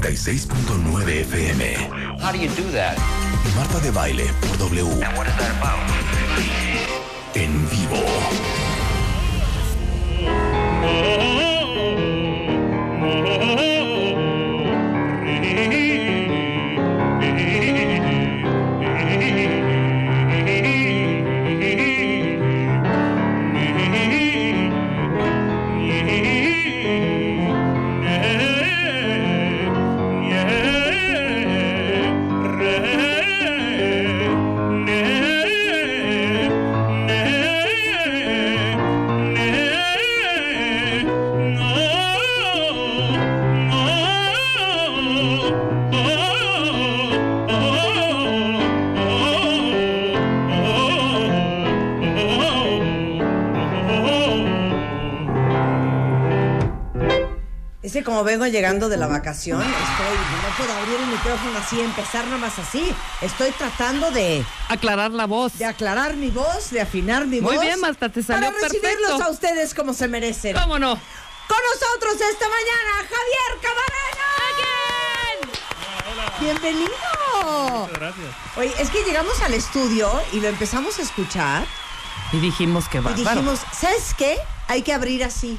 [0.00, 2.20] W96.9 FM.
[2.20, 2.98] How do you do that?
[3.56, 4.84] Marta de baile por W.
[5.02, 5.80] And what is that about?
[7.34, 8.55] En vivo.
[58.46, 62.58] Vengo llegando de la vacación, estoy, no puedo abrir el micrófono así, empezar nada más
[62.58, 62.92] así.
[63.20, 65.58] Estoy tratando de, Aclarar la voz.
[65.58, 67.64] de aclarar mi voz, de afinar mi Muy voz.
[67.64, 69.24] bien, Marta, te salió Para recibirlos perfecto.
[69.24, 70.54] a ustedes como se merecen.
[70.56, 70.94] ¿Cómo no?
[70.94, 74.26] Con nosotros esta mañana, Javier Camarena.
[76.40, 76.90] Bienvenido.
[77.80, 78.26] Muchas gracias.
[78.56, 81.64] Oye, es que llegamos al estudio y lo empezamos a escuchar
[82.32, 83.10] Y dijimos que va.
[83.12, 84.38] y dijimos, ¿sabes qué?
[84.68, 85.58] Hay que abrir así.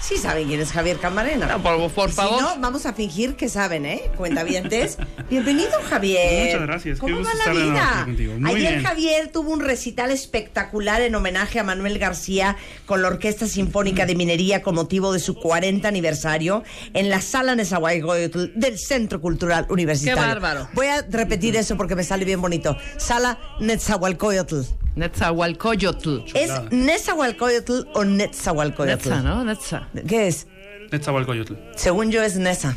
[0.00, 1.46] Sí saben quién es Javier Camarena.
[1.46, 2.38] No, por- por favor.
[2.38, 4.02] Si no, vamos a fingir que saben, ¿eh?
[4.16, 4.98] Cuentavientes.
[5.28, 6.46] Bienvenido, Javier.
[6.46, 6.94] Muchas gracias.
[6.96, 8.06] Qué ¿Cómo gusto va la vida?
[8.38, 8.84] Muy Ayer bien.
[8.84, 14.14] Javier tuvo un recital espectacular en homenaje a Manuel García con la Orquesta Sinfónica de
[14.14, 16.62] Minería con motivo de su 40 aniversario
[16.94, 20.22] en la Sala Nezahualcóyotl del Centro Cultural Universitario.
[20.22, 20.68] Qué bárbaro.
[20.74, 22.76] Voy a repetir eso porque me sale bien bonito.
[22.96, 24.60] Sala Nezahualcóyotl.
[24.96, 26.18] Netzahualcoyotl.
[26.34, 29.08] ¿Es Nezahualcóyotl o Netzahualcóyotl?
[29.08, 29.44] Netza, ¿no?
[29.44, 29.88] Netza.
[30.08, 30.46] ¿Qué es?
[30.90, 31.54] Netzahualcoyotl.
[31.76, 32.76] Según yo es Nesa.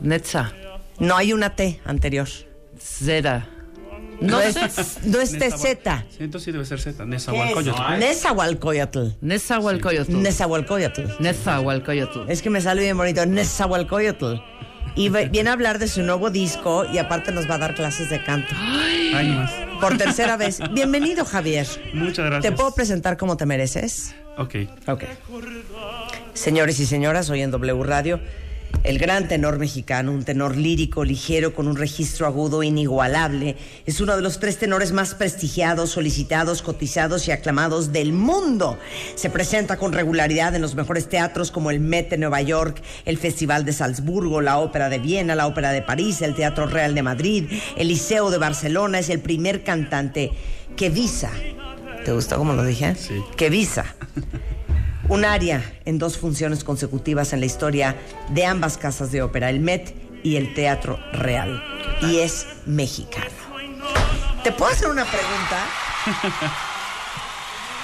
[0.00, 0.52] Netza.
[0.98, 2.28] No hay una T anterior.
[2.80, 3.48] Zera.
[4.20, 4.56] No, No es,
[5.04, 5.62] no es TZ.
[6.10, 7.04] Sí, entonces sí debe ser Z.
[7.04, 7.98] Nezahualcoyotl.
[7.98, 8.98] Nezahualcóyotl.
[9.20, 10.12] Netzahualcoyotl.
[10.22, 11.02] Nezahualcóyotl.
[11.20, 12.28] Netzahualcoyotl.
[12.28, 13.24] Es que me sale bien bonito.
[13.26, 14.34] Nezahualcóyotl.
[14.98, 18.10] Y viene a hablar de su nuevo disco y aparte nos va a dar clases
[18.10, 18.52] de canto.
[18.58, 19.52] Ay, más.
[19.80, 20.58] Por tercera vez.
[20.72, 21.68] Bienvenido, Javier.
[21.94, 22.42] Muchas gracias.
[22.42, 24.16] ¿Te puedo presentar como te mereces?
[24.36, 24.56] Ok.
[24.88, 25.04] Ok.
[26.32, 28.18] Señores y señoras, hoy en W Radio,
[28.84, 33.56] el gran tenor mexicano, un tenor lírico, ligero, con un registro agudo inigualable,
[33.86, 38.78] es uno de los tres tenores más prestigiados, solicitados, cotizados y aclamados del mundo.
[39.14, 43.18] Se presenta con regularidad en los mejores teatros como el Met de Nueva York, el
[43.18, 47.02] Festival de Salzburgo, la Ópera de Viena, la Ópera de París, el Teatro Real de
[47.02, 47.44] Madrid,
[47.76, 49.00] el Liceo de Barcelona.
[49.00, 50.32] Es el primer cantante
[50.76, 51.30] que visa.
[52.04, 52.94] ¿Te gustó cómo lo dije?
[52.94, 53.14] Sí.
[53.36, 53.96] Que visa
[55.08, 57.96] un aria en dos funciones consecutivas en la historia
[58.30, 61.62] de ambas casas de ópera, el Met y el Teatro Real.
[62.02, 63.26] Y es mexicano.
[64.44, 65.66] ¿Te puedo hacer una pregunta?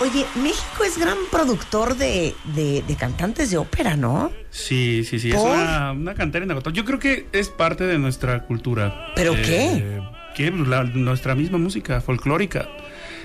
[0.01, 4.33] Oye, México es gran productor de, de- de cantantes de ópera, ¿no?
[4.51, 5.31] Sí, sí, sí.
[5.31, 6.77] Es una, una cantera inagotable.
[6.77, 9.13] Yo creo que es parte de nuestra cultura.
[9.15, 10.03] ¿Pero Eh, qué?
[10.35, 10.51] ¿Qué?
[10.51, 12.69] La- nuestra misma música folclórica.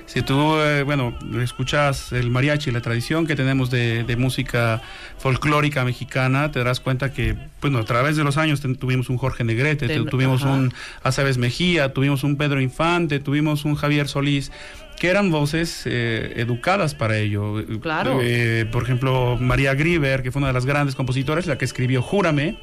[0.09, 4.81] Si tú, eh, bueno, escuchas el mariachi, la tradición que tenemos de, de música
[5.19, 9.43] folclórica mexicana, te darás cuenta que, bueno, a través de los años tuvimos un Jorge
[9.43, 10.53] Negrete, tuvimos ajá.
[10.53, 14.51] un Aceves Mejía, tuvimos un Pedro Infante, tuvimos un Javier Solís,
[14.99, 17.63] que eran voces eh, educadas para ello.
[17.79, 18.19] Claro.
[18.23, 22.01] Eh, por ejemplo, María Grieber, que fue una de las grandes compositoras, la que escribió
[22.01, 22.57] Júrame,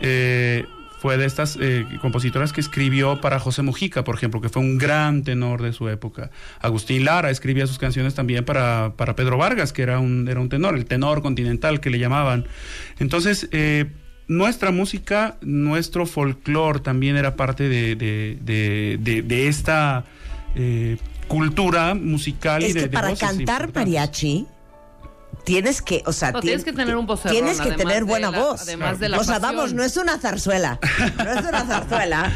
[0.00, 0.66] eh,
[1.02, 4.78] fue de estas eh, compositoras que escribió para José Mujica, por ejemplo, que fue un
[4.78, 6.30] gran tenor de su época.
[6.60, 10.48] Agustín Lara escribía sus canciones también para, para Pedro Vargas, que era un, era un
[10.48, 12.44] tenor, el tenor continental que le llamaban.
[13.00, 13.86] Entonces, eh,
[14.28, 20.04] nuestra música, nuestro folclore también era parte de, de- de- de- esta
[20.54, 24.46] eh, cultura musical y Es de, que para cantar mariachi
[25.44, 28.38] tienes que, o sea, No, tienes que tener un vocerrón, Tienes que tener buena la-
[28.38, 28.62] voz.
[28.62, 29.56] además de la o sea, pasión.
[29.56, 30.78] vamos, no es una zarzuela.
[31.16, 32.32] No es una zarzuela.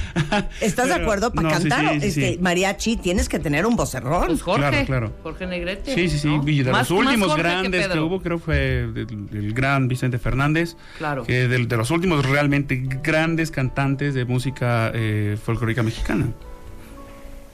[0.60, 1.32] ¿Estás de acuerdo?
[1.32, 2.38] Para no, cantar sí, sí, este, sí.
[2.40, 4.26] mariachi tienes que tener un vocerrón.
[4.26, 4.68] Pues Jorge.
[4.70, 5.12] Claro, claro.
[5.22, 5.94] Jorge Negrete.
[5.94, 6.26] Sí, sí, sí.
[6.28, 6.42] ¿no?
[6.48, 10.18] Y de Más- los últimos Jorge grandes que, hubo, creo fue el, el gran Vicente
[10.18, 10.76] Fernández.
[10.98, 11.22] Claro.
[11.24, 16.26] Que de, los últimos realmente grandes cantantes de música eh, folclórica mexicana.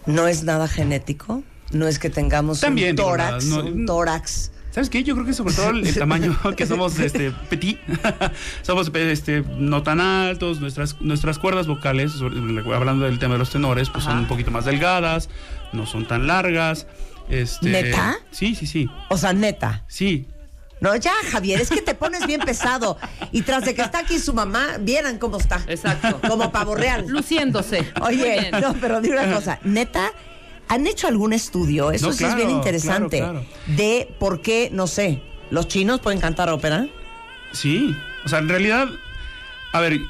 [0.06, 1.43] No es nada genético.
[1.72, 4.50] No es que tengamos También, un digo, tórax, no- un tórax.
[4.72, 5.04] ¿Sabes qué?
[5.04, 7.78] Yo creo que sobre todo el, el tamaño, que somos este petit,
[8.62, 12.38] somos este no tan altos, nuestras nuestras cuerdas vocales, sobre-
[12.74, 15.28] hablando del tema de los tenores, pues son un poquito más delgadas,
[15.72, 16.86] no son tan largas.
[17.28, 18.16] Este, ¿Neta?
[18.30, 18.88] Sí, sí, sí.
[19.10, 19.84] O sea, neta.
[19.88, 20.26] Sí.
[20.80, 22.98] No, ya, Javier, es que te pones bien pesado.
[23.30, 25.62] Y tras de que está aquí su mamá, vieran cómo está.
[25.69, 26.20] Exacto.
[26.28, 27.06] Como pavo real.
[27.06, 27.86] Luciéndose.
[28.00, 30.12] Oye, no, pero dime una cosa, neta,
[30.72, 31.90] ¿han hecho algún estudio?
[31.92, 33.19] Eso No, sí es bien interesante.
[33.19, 35.20] claro, De por qué, no sé,
[35.50, 36.86] los chinos pueden cantar ópera.
[37.52, 38.88] Sí, o sea, en realidad,
[39.72, 40.00] a ver,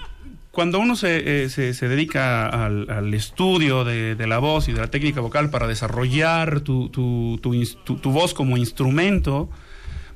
[0.52, 4.72] cuando uno se, eh, se, se dedica al, al estudio de, de la voz y
[4.72, 9.48] de la técnica vocal para desarrollar tu, tu, tu ins- tu- tu voz como instrumento,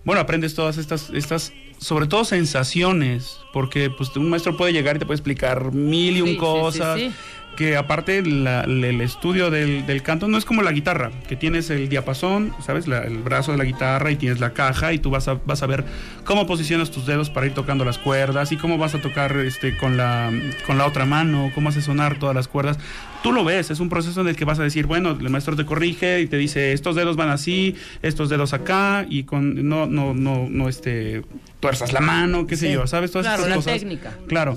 [0.04, 4.98] bueno, aprendes todas estas, estas, sobre todo sensaciones, porque pues un maestro puede llegar y
[4.98, 6.98] te puede explicar mil y un Sí, sí, sí, cosas.
[7.00, 7.10] sí.
[7.56, 11.70] Que aparte la- el estudio del, del canto no es como la guitarra, que tienes
[11.70, 12.86] el diapasón, ¿sabes?
[12.86, 15.62] La- el brazo de la guitarra y tienes la caja y tú vas a, vas
[15.62, 15.84] a ver
[16.24, 19.74] cómo posicionas tus dedos para ir tocando las cuerdas y cómo vas a tocar este,
[19.78, 20.30] con, la,
[20.66, 22.78] con la otra mano, cómo hace sonar todas las cuerdas.
[23.22, 25.56] Tú lo ves, es un proceso en el que vas a decir, bueno, el maestro
[25.56, 29.86] te corrige y te dice, estos dedos van así, estos dedos acá y con no,
[29.86, 31.22] no, no, no, este,
[31.60, 32.74] tuerzas la mano, qué sé Sí.
[32.74, 33.10] yo, ¿sabes?
[33.12, 33.72] Todas Claro, estas la cosas.
[33.80, 34.12] técnica.
[34.28, 34.52] Claro,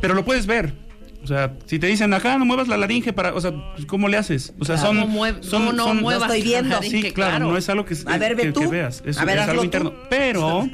[0.00, 0.72] pero lo puedes ver.
[1.30, 4.08] O sea, si te dicen acá no muevas la laringe para, o sea, pues, ¿cómo
[4.08, 4.52] le haces?
[4.58, 6.70] O sea, son, ¿Cómo mueve- son, no son- muevas estoy viendo.
[6.74, 8.62] la Sí, claro, no es algo que, A ver, ve que- tú.
[8.62, 9.64] que veas, es, A ver, es algo tú.
[9.66, 9.92] interno.
[10.10, 10.68] Pero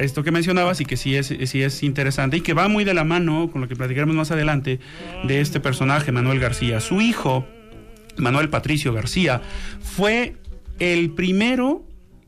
[0.00, 2.94] esto que mencionabas y que sí es, sí es interesante y que va muy de
[2.94, 4.80] la mano con lo que platicaremos más adelante
[5.22, 6.80] de este personaje, Manuel García.
[6.80, 7.46] Su hijo,
[8.16, 9.40] Manuel Patricio García,
[9.80, 10.34] fue
[10.80, 11.84] el primero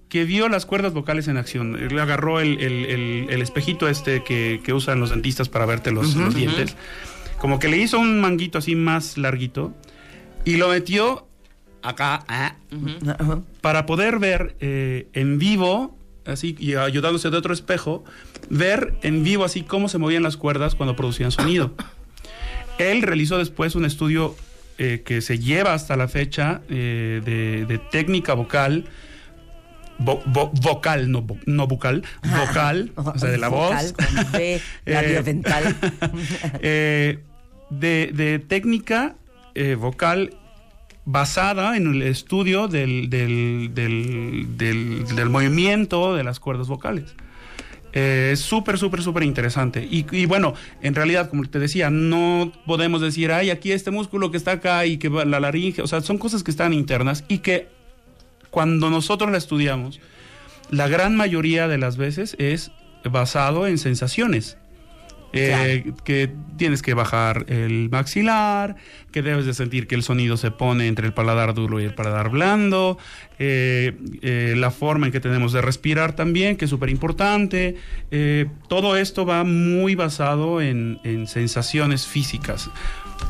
[0.08, 1.74] que vio las cuerdas vocales en acción.
[1.76, 5.90] Él agarró el, el- el- el espejito este que, que usan los dentistas para verte
[5.90, 6.76] los, los dientes.
[7.44, 9.74] Como que le hizo un manguito así más larguito
[10.46, 11.28] y lo metió
[11.82, 12.56] acá ah,
[13.60, 15.94] para poder ver eh, en vivo,
[16.24, 18.02] así, y ayudándose de otro espejo,
[18.48, 21.74] ver en vivo así cómo se movían las cuerdas cuando producían sonido.
[22.78, 24.34] Él realizó después un estudio
[24.78, 28.86] eh, que se lleva hasta la fecha eh, de, de técnica vocal.
[29.98, 33.92] vo- vo- vocal, no, vo- no bucal, vocal, o sea, de la Vocal, voz.
[33.92, 34.60] con B.
[36.62, 37.18] Eh,
[37.80, 39.16] de, técnica
[39.54, 40.34] eh, vocal
[41.04, 47.14] basada en el estudio del, del, del- movimiento de las cuerdas vocales.
[47.92, 49.86] Eh, es súper, súper, súper interesante.
[49.88, 54.30] Y, y bueno, en realidad, como te decía, no podemos decir, ay, aquí este músculo
[54.30, 57.38] que está acá y que la laringe, o sea, son cosas que están internas y
[57.38, 57.68] que
[58.50, 60.00] cuando nosotros la estudiamos,
[60.70, 62.72] la gran mayoría de las veces es
[63.04, 64.56] basado en sensaciones.
[65.36, 68.76] Eh, que tienes que bajar el maxilar,
[69.10, 71.94] que debes de sentir que el sonido se pone entre el paladar duro y el
[71.94, 72.98] paladar blando,
[73.38, 77.76] eh, eh, la forma en que tenemos de respirar también, que es súper importante.
[78.10, 82.70] Eh, todo esto va muy basado en, en sensaciones físicas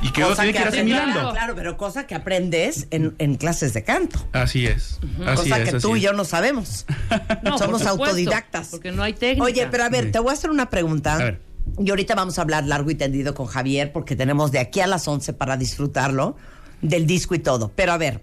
[0.02, 1.12] y que uno tiene que ir aprendes- asimilando.
[1.20, 4.26] Claro, claro, pero cosa que aprendes en, en clases de canto.
[4.32, 5.70] Así es, así cosa es.
[5.70, 6.84] que así tú y yo no sabemos.
[7.42, 8.68] No, por Somos supuesto, autodidactas.
[8.70, 9.44] Porque no hay técnica.
[9.44, 10.10] Oye, pero a ver, Sí.
[10.12, 11.14] te voy a hacer una pregunta.
[11.14, 11.40] A ver.
[11.78, 14.86] Y ahorita vamos a hablar largo y tendido con Javier porque tenemos de aquí a
[14.86, 16.36] las 11 para disfrutarlo
[16.82, 17.72] del disco y todo.
[17.74, 18.22] Pero a ver,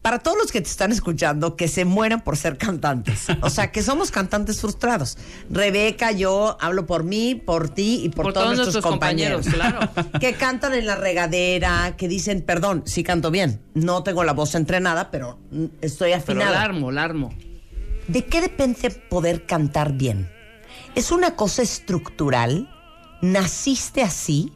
[0.00, 3.26] para todos los que te están escuchando, que se mueran por ser cantantes.
[3.42, 5.18] O sea, que somos cantantes frustrados.
[5.50, 9.46] Rebeca, yo hablo por mí, por ti y por, Por todos, todos nuestros, nuestros compañeros.
[9.46, 10.10] compañeros, claro.
[10.20, 13.60] Que cantan en la regadera, que dicen, perdón, sí canto bien.
[13.74, 15.38] No tengo la voz entrenada, pero
[15.80, 16.52] estoy Pero afinada.
[16.52, 17.34] larmo, larmo.
[18.06, 20.30] ¿De qué depende poder cantar bien?
[20.98, 22.68] ¿Es una cosa estructural?
[23.22, 24.52] ¿Naciste así?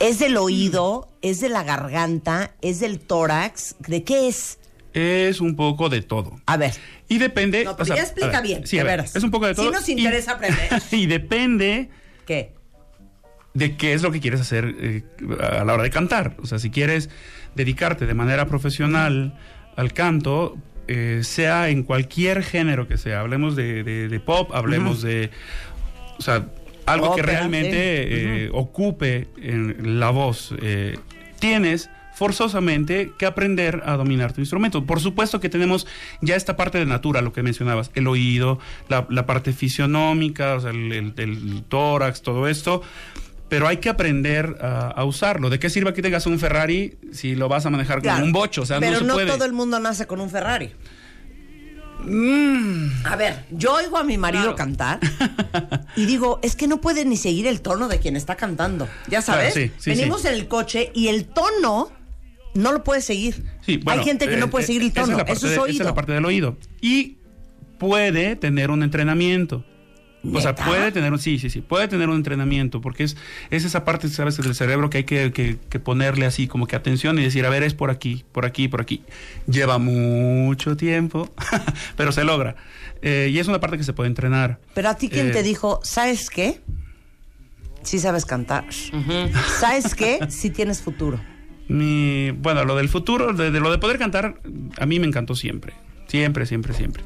[0.00, 1.08] ¿Es del oído?
[1.22, 2.52] ¿Es de la garganta?
[2.62, 3.76] ¿Es del tórax?
[3.78, 4.58] ¿De qué es?
[4.92, 6.40] Es un poco de todo.
[6.46, 6.74] A ver.
[7.08, 7.64] Y depende.
[7.64, 9.14] No, pero o sea, ya explica ver, bien, Sí, de a ver, veras.
[9.14, 9.70] es un poco de Sí todo.
[9.70, 10.68] nos y- interesa aprender.
[10.90, 11.90] Y depende
[12.26, 12.54] ¿Qué?
[13.54, 15.04] de qué es lo que quieres hacer eh,
[15.58, 16.36] a la hora de cantar.
[16.42, 17.08] O sea, si quieres
[17.54, 19.38] dedicarte de manera profesional
[19.76, 20.56] al canto,
[20.92, 25.30] eh, sea en cualquier género que sea, hablemos de, de- de pop, hablemos de,
[26.18, 26.46] o sea,
[26.86, 27.70] algo que realmente
[28.46, 30.98] eh, ocupe en la voz, eh,
[31.38, 34.84] tienes forzosamente que aprender a dominar tu instrumento.
[34.84, 35.86] Por supuesto que tenemos
[36.20, 40.60] ya esta parte de natura, lo que mencionabas, el oído, la, la parte fisionómica, o
[40.60, 42.82] sea, el, el- el tórax, todo esto.
[43.50, 45.50] Pero hay que aprender a, a usarlo.
[45.50, 48.16] ¿De qué sirve que tengas un Ferrari si lo vas a manejar Claro.
[48.20, 48.62] como un bocho?
[48.62, 49.26] O sea, Pero no se no puede.
[49.26, 50.70] todo el mundo nace con un Ferrari.
[52.04, 53.04] Mm.
[53.04, 54.56] A ver, yo oigo a mi marido Claro.
[54.56, 55.00] cantar
[55.96, 58.88] y digo, es que no puede ni seguir el tono de quien está cantando.
[59.08, 60.28] Ya sabes, Claro, sí, sí, venimos sí.
[60.28, 61.90] en el coche y el tono
[62.54, 63.44] no lo puede seguir.
[63.66, 65.12] Sí, bueno, Hay gente que eh, no puede eh, seguir el esa tono.
[65.18, 65.74] la parte Eso es de- oído.
[65.74, 66.56] Esa es la parte del oído.
[66.80, 67.18] Y
[67.78, 69.64] puede tener un entrenamiento.
[70.22, 73.16] O sea, puede tener un, sí, sí, sí, puede tener un entrenamiento, porque es,
[73.50, 76.76] es esa parte, sabes, del cerebro que hay que, que- que ponerle así como que
[76.76, 79.02] atención y decir, a ver, es por aquí, por aquí, por aquí.
[79.48, 81.32] Lleva mucho tiempo,
[81.96, 82.56] pero se logra.
[83.02, 84.58] Eh, y es una parte que se puede entrenar.
[84.74, 86.60] Pero a ti, ¿quién Eh, te dijo, ¿sabes qué?
[87.82, 88.64] Sí sabes cantar.
[89.58, 90.18] ¿Sabes qué?
[90.28, 91.18] Sí tienes futuro.
[91.68, 94.34] Mi, bueno, lo del futuro, de, de lo de poder cantar,
[94.78, 95.72] a mí me encantó siempre.
[96.08, 97.04] Siempre, siempre, siempre.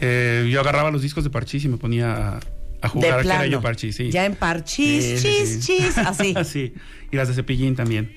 [0.00, 2.40] Eh, yo agarraba los discos de Parchís y me ponía a,
[2.82, 4.10] a jugar de que era yo Parchís, sí.
[4.10, 5.76] Ya en parchís, Sí, chis, sí.
[5.78, 6.34] chis, así.
[6.44, 6.74] sí.
[7.10, 8.14] Y las de Cepillín también.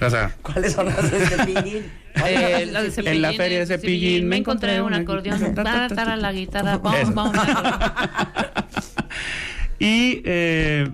[0.00, 1.84] O sea, ¿Cuáles son las de Cepillín?
[2.26, 5.54] Eh, la de En la feria de Cepillín me encontré un acordeón.
[5.54, 6.74] Para, la guitarra.
[6.74, 6.80] Eso.
[6.82, 7.36] Vamos, vamos.
[9.78, 10.88] y, eh,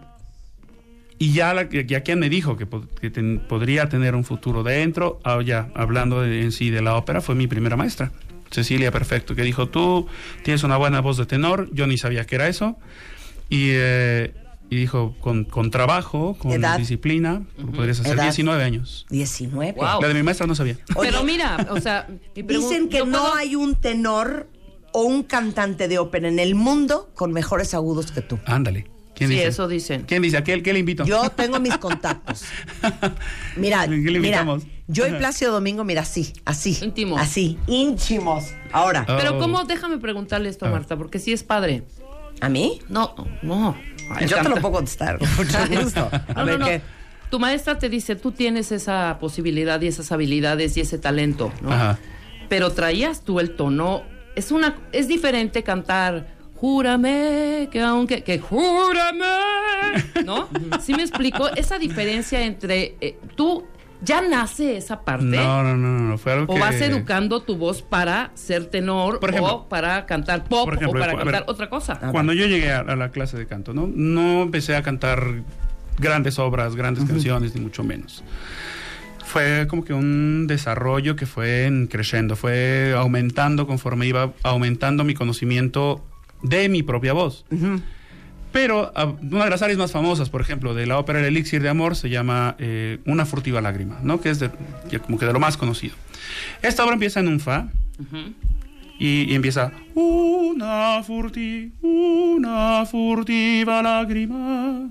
[1.18, 2.66] y ya, la, ya quien me dijo que,
[3.00, 6.94] que ten- podría tener un futuro dentro, ah, ya hablando de- en sí de la
[6.96, 8.10] ópera, fue mi primera maestra,
[8.50, 10.06] Cecilia Perfecto, que dijo, tú
[10.44, 12.76] tienes una buena voz de tenor, yo ni sabía que era eso,
[13.48, 14.34] y, eh,
[14.68, 16.78] y dijo, con, con trabajo, con ¿Edad?
[16.78, 17.42] disciplina,
[17.74, 18.24] podrías hacer ¿Edad?
[18.24, 19.06] 19 años.
[19.10, 19.72] 19.
[19.72, 20.00] Wow.
[20.02, 20.78] La de mi maestra no sabía.
[20.94, 24.48] Oye, Pero mira, o sea, Dicen que no puedo- hay un tenor
[24.92, 28.38] o un cantante de ópera en el mundo con mejores agudos que tú.
[28.46, 28.86] Ándale.
[29.20, 29.48] ¿Quién Sí, dice?
[29.48, 30.04] eso dicen.
[30.08, 30.38] ¿Quién dice?
[30.38, 31.04] ¿A qué, qué le invito?
[31.04, 32.44] Yo tengo mis contactos.
[33.56, 34.62] Mira, ¿Qué le mira, invitamos?
[34.88, 36.78] yo y Plácido Domingo, mira, así, así.
[36.80, 37.20] Íntimos.
[37.20, 38.46] Así, ínchimos.
[38.72, 39.16] Ahora, Ah.
[39.18, 39.38] Pero Oh.
[39.38, 40.78] cómo, déjame preguntarle esto, A ver.
[40.80, 41.82] Marta, porque sí es padre.
[42.40, 42.80] ¿a mí?
[42.88, 43.76] No, no.
[44.14, 46.08] Ay, yo te lo puedo contestar, con mucho gusto.
[46.10, 46.66] A No, ver no, no.
[46.66, 46.80] qué.
[47.30, 51.70] Tu maestra te dice, tú tienes esa posibilidad y esas habilidades y ese talento, ¿no?
[51.70, 51.98] Ajá.
[52.48, 54.02] Pero traías tú el tono.
[54.36, 56.39] Es una, es diferente cantar.
[56.60, 59.24] Júrame que aunque que júrame,
[60.26, 60.46] ¿no?
[60.80, 61.48] ¿Sí me explico?
[61.56, 63.64] Esa diferencia entre eh, tú
[64.02, 66.60] ya nace esa parte No, no, no, no, fue algo o que...
[66.60, 69.54] vas educando tu voz para ser tenor Por ejemplo.
[69.54, 71.24] o para cantar pop Por ejemplo, o para ver.
[71.24, 71.98] cantar otra cosa.
[72.12, 73.88] Cuando yo llegué a, a la clase de canto, ¿no?
[73.90, 75.42] No empecé a cantar
[75.98, 78.22] grandes obras, grandes canciones, ni mucho menos.
[79.24, 85.14] Fue como que un desarrollo que fue en creciendo, fue aumentando conforme iba aumentando mi
[85.14, 86.02] conocimiento
[86.42, 87.44] de mi propia voz.
[88.52, 91.62] Pero ah, una de las áreas más famosas, por ejemplo, de la ópera El Elixir
[91.62, 94.20] de Amor se llama eh, Una furtiva lágrima, ¿no?
[94.20, 94.50] Que es de,
[95.06, 95.94] como que de lo más conocido.
[96.62, 97.68] Esta obra empieza en un fa
[98.98, 104.88] y, y empieza Una furti, una furtiva lágrima.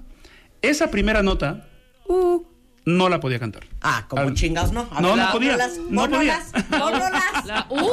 [0.61, 1.67] Esa primera nota
[2.07, 2.41] uh,
[2.85, 3.63] no la podía cantar.
[3.81, 4.87] Ah, como Al- chingados, ¿no?
[4.91, 6.39] A No, ver, no podía, pónnolas, no podía.
[6.69, 7.91] pónnolas, La U,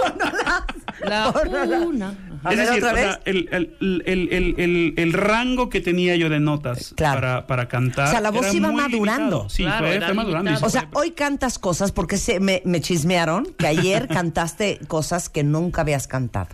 [1.69, 2.15] la una.
[2.53, 3.19] Es decir, otra o sea, vez.
[3.25, 7.21] el, el- el- el- el- el rango que tenía yo de notas Claro.
[7.21, 8.09] para, para cantar.
[8.09, 9.49] O sea, la voz iba madurando.
[9.49, 10.53] Sí, Claro, fue, madurando.
[10.55, 15.29] O se sea, hoy cantas cosas porque se, me, me chismearon que ayer cantaste cosas
[15.29, 16.49] que nunca habías cantado.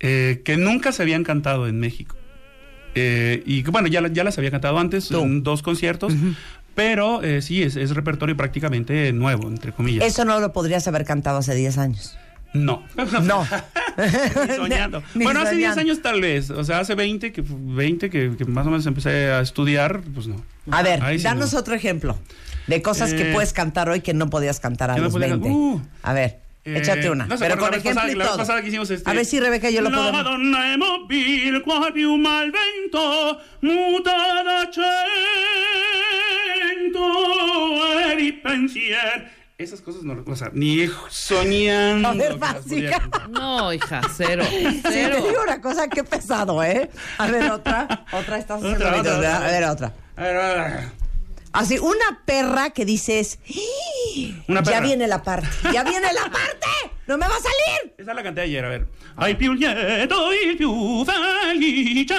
[0.00, 2.16] eh, que nunca se habían cantado en México.
[2.94, 5.20] Eh, y que, bueno, ya, ya las había cantado antes Tú.
[5.20, 6.14] en dos conciertos,
[6.74, 10.04] pero eh, sí, es, es repertorio prácticamente nuevo, entre comillas.
[10.04, 12.18] Eso no lo podrías haber cantado hace 10 años.
[12.64, 12.84] No.
[13.22, 13.46] No.
[14.48, 15.02] Ni soñando.
[15.14, 15.80] Ni bueno, hace 10 soñando.
[15.80, 16.50] años tal vez.
[16.50, 20.26] O sea, hace 20 que, 20 que, que más o menos empecé a estudiar, pues
[20.26, 20.42] no.
[20.70, 21.58] A ver, Ahí sí danos no.
[21.60, 22.18] otro ejemplo
[22.66, 25.12] de cosas que Eh, puedes cantar hoy que no podías cantar a que no los
[25.12, 25.46] podía 20.
[25.48, 25.80] can- Uh.
[26.02, 27.26] a ver, Eh, échate una.
[27.26, 28.62] ¿no se pero con la ejemplo pasada- y todo.
[28.62, 30.24] que hicimos este- A ver si Rebeca y yo lo La podemos.
[30.24, 34.68] donna è mobile, qua più mal vento, muta da
[36.76, 37.06] cento,
[38.10, 39.30] e di pensier.
[39.58, 42.14] Esas cosas no, o sea, ni soñando.
[42.14, 42.36] Ver.
[43.30, 44.44] No, hija, cero.
[44.50, 46.90] Sí, te digo una cosa, qué pesado, ¿eh?
[47.16, 48.04] A ver, otra.
[48.12, 49.36] Otra, estás haciendo Otra, otra.
[49.38, 49.94] A ver, otra.
[50.16, 50.80] A ver, a ver.
[51.52, 54.44] Así, una perra que dices, "¡Ah!
[54.48, 54.80] Una ya perra.
[54.80, 56.66] viene la parte, ya viene la parte,
[57.06, 57.94] no me va a salir.
[57.96, 58.86] Esa la canté ayer, a ver.
[59.16, 62.14] Ai più lieto, il più felice,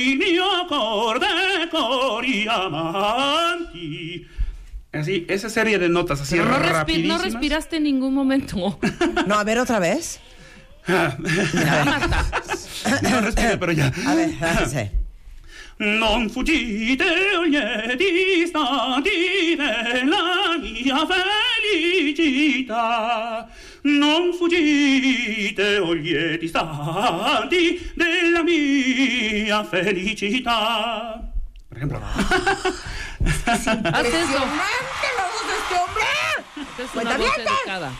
[0.00, 1.26] il mio cor de
[1.70, 4.26] cori amanti.
[4.92, 8.78] Así, esa serie de notas así no, respi- no respiraste en ningún momento.
[9.26, 10.18] No, a ver, otra vez.
[13.02, 13.92] No respiré, pero ya.
[14.06, 14.30] A ver,
[14.68, 14.90] sí.
[15.80, 17.04] Non fuggite,
[17.38, 17.56] o gli
[17.96, 21.06] distanti della mia
[22.10, 23.46] felicità,
[23.82, 31.30] non fuggite o lieti istanti della mia felicità.
[31.68, 32.00] Por ejemplo.
[33.24, 33.74] Haz eso.
[33.74, 36.04] ¡Impresionante la voz de este hombre!
[36.56, 37.46] Es una voz ¡Cuentavientes!
[37.62, 37.92] educada.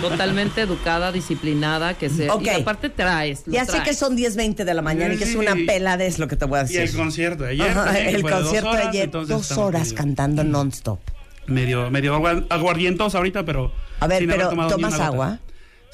[0.00, 2.28] Totalmente educada, disciplinada, que se.
[2.30, 2.42] Ok.
[2.42, 3.44] Y aparte traes.
[3.46, 6.18] lo Ya sé que son 10.20 de la mañana y que es una pelada, es
[6.18, 6.80] lo que te voy a Y decir.
[6.82, 7.70] el concierto de ayer.
[7.70, 11.00] Ajá, que el de dos concierto de horas, ayer, dos horas medio- cantando non-stop.
[11.46, 13.72] Medio, medio agua- aguardientos ahorita, pero.
[14.00, 15.38] A ver, pero ¿tomas agua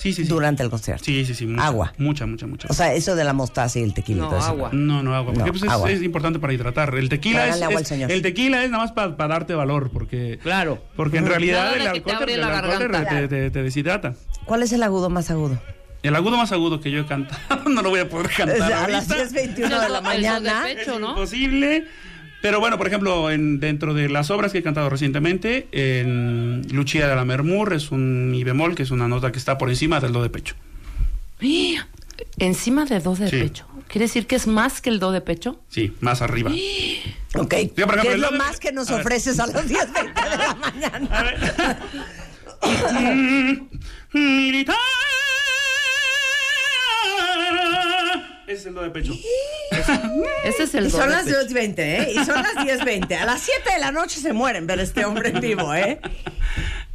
[0.00, 0.28] Sí, sí, sí.
[0.28, 1.04] durante el concierto?
[1.04, 1.46] Sí, sí, sí.
[1.46, 1.92] mucha, Agua.
[1.98, 2.68] Mucha, mucha, mucha.
[2.70, 4.22] O sea, eso de la mostaza y el tequila.
[4.22, 4.70] No, agua.
[4.72, 5.32] No, no, agua.
[5.34, 5.90] Porque No, pues, es, agua.
[5.90, 6.94] es importante para hidratar.
[6.94, 8.10] El tequila es, agua al señor.
[8.10, 10.82] el tequila es nada más para darte valor, porque Claro.
[10.96, 14.14] porque en realidad el alcohol, te, el alcohol te- te- te- te deshidrata.
[14.46, 15.60] ¿Cuál es el agudo más agudo?
[16.02, 17.38] El agudo más agudo que yo he cantado,
[17.68, 19.28] no lo voy a poder cantar Es a las ahorita.
[19.38, 20.70] 10.21 de la mañana.
[20.70, 21.14] Es ¿no?
[22.42, 27.06] Pero bueno, por ejemplo, en, dentro de las obras que he cantado recientemente, en Lucia
[27.06, 30.00] de la Mermur es un mi bemol, que es una nota que está por encima
[30.00, 30.54] del do de pecho.
[32.38, 33.36] Encima de do de Sí.
[33.40, 33.66] pecho.
[33.88, 35.60] ¿Quiere decir que es más que el do de pecho?
[35.68, 36.50] Sí, más arriba.
[37.34, 37.48] Ok.
[37.50, 39.00] por ejemplo, ¿Qué es lo de- más que nos a ver.
[39.02, 41.78] ofreces a las 10.20 de la mañana?
[44.12, 44.76] Militar.
[48.50, 49.12] Ese es el do de pecho.
[50.44, 51.38] Ese es el Y do son de las pecho.
[51.40, 52.12] 10.20, ¿eh?
[52.16, 53.16] Y son las 10.20.
[53.16, 56.00] A las 7 de la noche se mueren ver este hombre en vivo, ¿eh?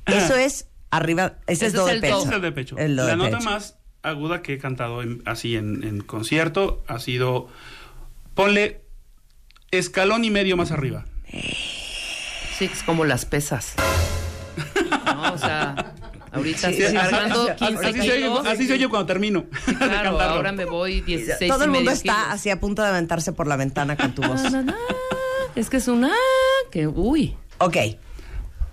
[0.06, 2.16] Eso es arriba, ese, es do es de el pecho.
[2.18, 2.24] do.
[2.26, 2.78] Es el de pecho.
[2.78, 3.50] El do la de nota pecho.
[3.50, 7.48] más aguda que he cantado en- así en, en concierto ha sido,
[8.34, 8.82] ponle
[9.72, 11.06] escalón y medio más arriba.
[11.32, 13.74] Sí, es como las pesas.
[15.06, 15.95] No, o sea,
[16.36, 18.46] ahorita Sí, estoy sí, cargando sí, 15 Así se, oye, kilos.
[18.46, 19.46] así se oye cuando termino
[19.78, 22.28] Claro, ahora me voy 16 Todo el mundo está kilos.
[22.30, 24.42] así a punto de aventarse por la ventana con tu voz.
[24.44, 24.76] Na, na, na.
[25.56, 26.12] Es que es una
[26.72, 27.36] que uy.
[27.60, 27.78] Ok.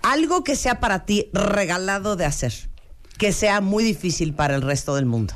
[0.01, 2.53] Algo que sea para ti regalado de hacer.
[3.17, 5.33] Que sea muy difícil para el resto del mundo.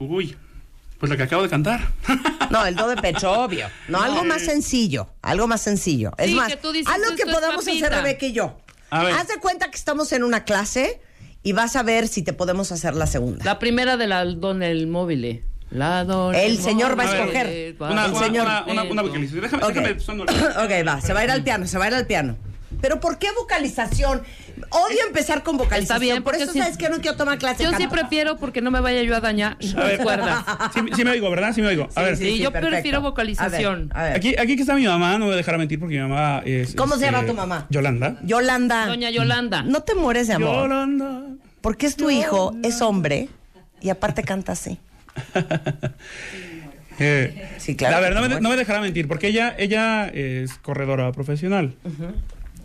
[0.00, 0.36] Uy,
[0.98, 1.92] pues la que acabo de cantar.
[2.50, 3.66] No, el do de pecho, obvio.
[3.88, 5.10] No, algo más sencillo.
[5.20, 6.12] Algo más sencillo.
[6.16, 7.90] Es más, que tú dices, algo que podamos hacer.
[7.92, 8.56] Rebeca y yo.
[8.88, 9.12] A ver.
[9.12, 10.98] Haz de cuenta que estamos en una clase
[11.42, 13.44] y vas a ver si te podemos hacer la segunda.
[13.44, 15.42] La primera de la don el móvil.
[15.70, 17.76] La don El el señor va a escoger.
[17.80, 19.02] va Una, el una, señor- una, una, una.
[19.02, 19.74] Déjame, Ok.
[19.74, 20.22] déjame
[20.82, 22.36] ok, va, se va a ir al piano, se va a ir al piano.
[22.80, 24.22] Pero ¿por qué vocalización?
[24.70, 25.82] Odio empezar con vocalización.
[25.82, 27.64] Está bien, por eso sí- sabes que no quiero tomar clase.
[27.64, 29.96] Yo sí prefiero porque no me vaya yo a dañar A ver.
[29.96, 30.44] las cuerdas.
[30.74, 31.52] Sí, sí me oigo, ¿verdad?
[31.54, 31.88] Sí me oigo.
[31.94, 33.90] A ver, sí, yo prefiero vocalización.
[33.92, 34.16] A ver, a ver.
[34.16, 36.74] aquí, aquí que está mi mamá, no voy a dejar mentir porque mi mamá es.
[36.74, 37.66] ¿Cómo se este, llama tu mamá?
[37.70, 38.18] Yolanda.
[38.22, 38.86] Yolanda.
[38.86, 39.62] Doña Yolanda.
[39.62, 40.68] No te mueres de amor.
[40.68, 41.22] Yolanda.
[41.60, 43.28] Porque es tu hijo, es hombre
[43.80, 44.78] y aparte canta así.
[47.00, 50.54] Eh, Sí, claro A ver, no me, no me dejará mentir, porque ella, ella es
[50.54, 51.74] corredora profesional.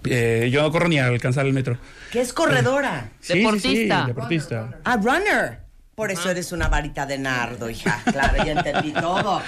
[0.06, 1.78] Eh, yo no corro ni a alcanzar el metro.
[2.12, 3.10] Que es corredora.
[3.20, 4.06] Sí, sí, sí, Deportista.
[4.06, 4.80] deportista.
[4.84, 5.64] Ah, runner.
[5.96, 8.02] Por eso eres una varita de nardo, hija.
[8.12, 9.42] Claro, ya entendí todo.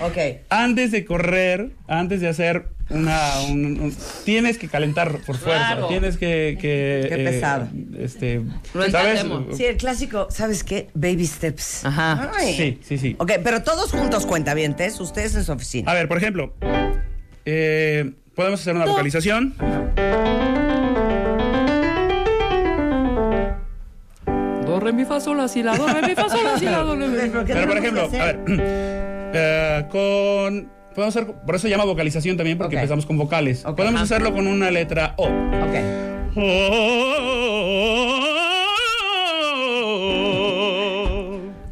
[0.00, 0.16] Ok.
[0.48, 3.40] Antes de correr, antes de hacer una...
[3.48, 5.64] un- un- tienes que calentar por fuerza.
[5.68, 5.86] Claro.
[5.86, 6.58] Tienes que...
[6.60, 7.68] que Qué pesado.
[7.96, 8.40] Este,
[8.74, 9.24] Lo ¿Sabes?
[9.56, 10.88] Sí, el clásico, ¿sabes qué?
[10.94, 11.84] Baby steps.
[11.84, 12.32] Ajá.
[12.34, 12.56] Ay.
[12.56, 13.14] Sí, sí, sí.
[13.20, 15.88] Ok, pero todos juntos, cuentavientes, ustedes en su oficina.
[15.92, 16.52] A ver, por ejemplo,
[17.44, 19.54] eh, podemos hacer una vocalización.
[24.66, 26.64] Do, re, mi, fa, sol, la, si, la, do, re, mi, fa, sol, la, si,
[26.64, 27.44] la, do, re, mi, fa.
[27.44, 28.40] ¿Qué Pero por ejemplo, a ver,
[29.34, 30.82] eh, con...
[30.94, 33.62] Podemos hacer, por eso se llama vocalización también, porque empezamos con vocales.
[33.62, 34.02] Podemos Ajá.
[34.02, 35.24] hacerlo con una letra O.
[35.24, 35.74] Ok.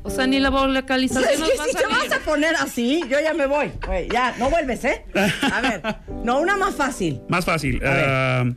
[0.02, 1.79] O sea, ni la vocalización nos si
[2.20, 3.70] a poner así, yo ya me voy.
[4.12, 5.04] Ya, no vuelves, ¿eh?
[5.52, 5.82] A ver,
[6.24, 7.20] no, una más fácil.
[7.28, 7.80] Más fácil.
[7.84, 8.04] A ver.
[8.08, 8.54] eh,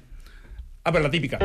[0.86, 1.40] a ver, la típica.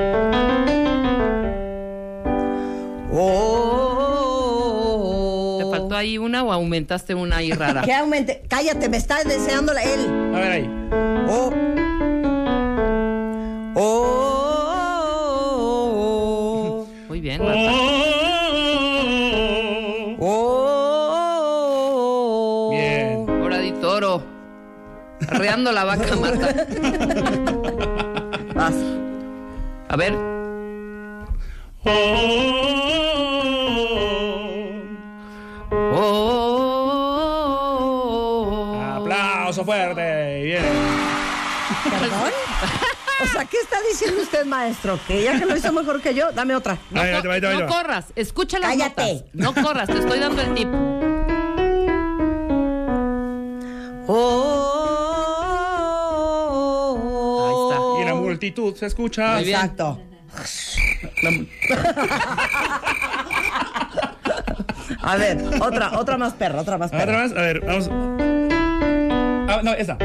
[4.31, 5.59] Oh.
[5.61, 7.83] ¿Te faltó ahí una o aumentaste una ahí rara?
[7.83, 8.43] Que aumente.
[8.49, 10.01] Cállate, me está deseando la- él.
[10.35, 10.71] A ver ahí.
[11.29, 11.53] Oh.
[15.89, 16.87] Oh.
[17.09, 17.78] Muy bien, Marta.
[25.38, 26.66] Arreando la vaca, Marta.
[28.57, 28.74] Vas.
[29.88, 30.14] A ver.
[37.81, 38.81] Oh.
[38.96, 40.42] Aplauso fuerte.
[40.44, 40.62] Bien.
[41.85, 42.33] ¿Perdón?
[43.22, 44.98] O sea, ¿qué está diciendo usted, maestro?
[45.07, 46.79] Que ella que lo hizo mejor que yo, dame otra.
[46.90, 49.14] No, Ahí va, ahí va, ahí va, ahí no corras, escucha las Cállate.
[49.14, 49.24] notas.
[49.35, 50.68] No corras, te estoy dando el tip.
[58.38, 59.35] Multitud se escucha.
[59.35, 59.57] Muy bien.
[59.57, 60.01] Exacto.
[65.03, 67.22] A ver, otra, otra más perra, otra más Otra perra.
[67.22, 67.90] más, a ver, vamos.
[69.51, 69.96] Ah, no, esa.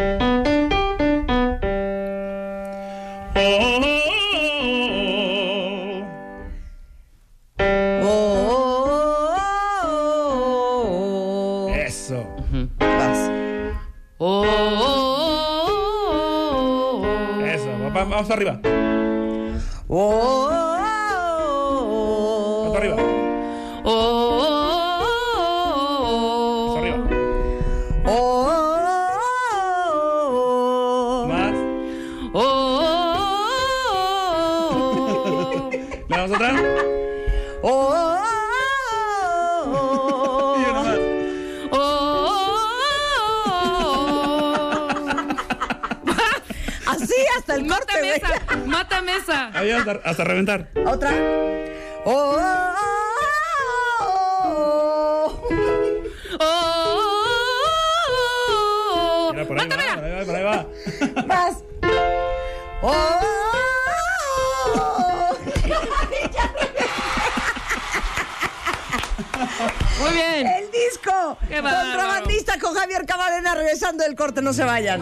[18.24, 18.62] Vamos arriba.
[19.90, 20.33] Oh,
[48.16, 49.18] el corte, Mátame güey.
[49.18, 49.60] esa, mátame esa.
[49.60, 50.68] Ahí hasta, hasta reventar.
[50.86, 51.12] Otra.
[52.06, 52.38] Oh,
[54.00, 55.40] oh,
[59.26, 59.96] Oh, Mira, por ahí va, mátamela.
[59.96, 60.66] por ahí va, por ahí va.
[61.16, 61.24] oh.
[61.28, 61.58] Vas.
[62.82, 63.20] Oh,
[70.00, 70.48] Muy bien.
[70.48, 71.38] el disco.
[71.48, 71.62] Qué.
[71.62, 75.02] Contrabandista con Javier Camarena regresando del corte, no se vayan.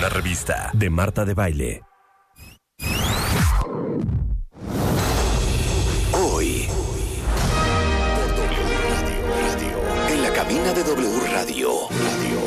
[0.00, 1.82] Una revista de Marta de Baile.
[6.14, 6.66] Hoy.
[10.08, 11.70] En la cabina de W Radio.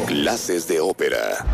[0.08, 1.46] Clases de ópera.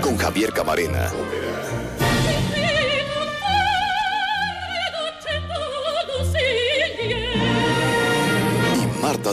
[0.00, 1.12] Con Javier Camarena.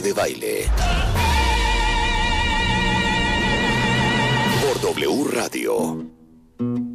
[0.02, 0.72] De Baile.
[4.62, 6.93] Por W Radio.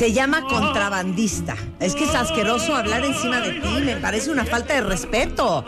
[0.00, 1.58] Se llama contrabandista.
[1.78, 5.62] Es que es asqueroso hablar encima de ti, me parece una falta de respeto.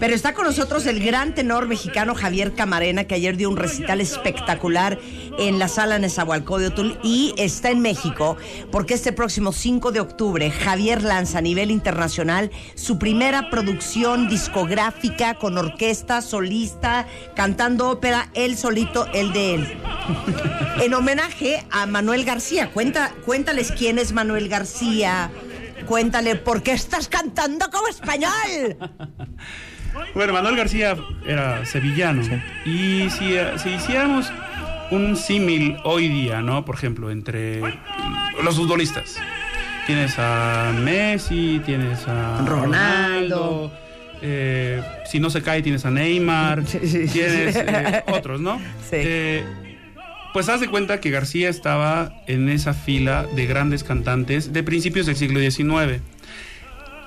[0.00, 4.00] Pero está con nosotros el gran tenor mexicano Javier Camarena, que ayer dio un recital
[4.00, 4.98] espectacular
[5.38, 8.36] en la sala Nezahualcóyotl y está en México
[8.70, 15.34] porque este próximo 5 de octubre Javier lanza a nivel internacional su primera producción discográfica
[15.34, 19.78] con orquesta, solista, cantando ópera, él solito, el de él
[20.82, 22.70] en homenaje a Manuel García.
[22.70, 25.30] Cuenta, cuéntales quién es Manuel García.
[25.86, 28.76] Cuéntale por qué estás cantando como español.
[30.14, 30.96] Bueno, Manuel García
[31.26, 32.22] era sevillano.
[32.64, 34.30] Y si, si hiciéramos
[34.90, 36.64] un símil hoy día, ¿no?
[36.64, 37.60] Por ejemplo, entre
[38.42, 39.16] los futbolistas.
[39.86, 43.72] Tienes a Messi, tienes a Ronaldo.
[44.20, 46.62] eh, si no se cae, tienes a Neymar.
[46.66, 47.12] Sí, sí, sí.
[47.12, 48.58] Tienes eh, otros, ¿no?
[48.58, 48.96] Sí.
[48.96, 49.44] Eh,
[50.34, 55.06] Pues haz de cuenta que García estaba en esa fila de grandes cantantes de principios
[55.06, 56.00] del siglo XIX.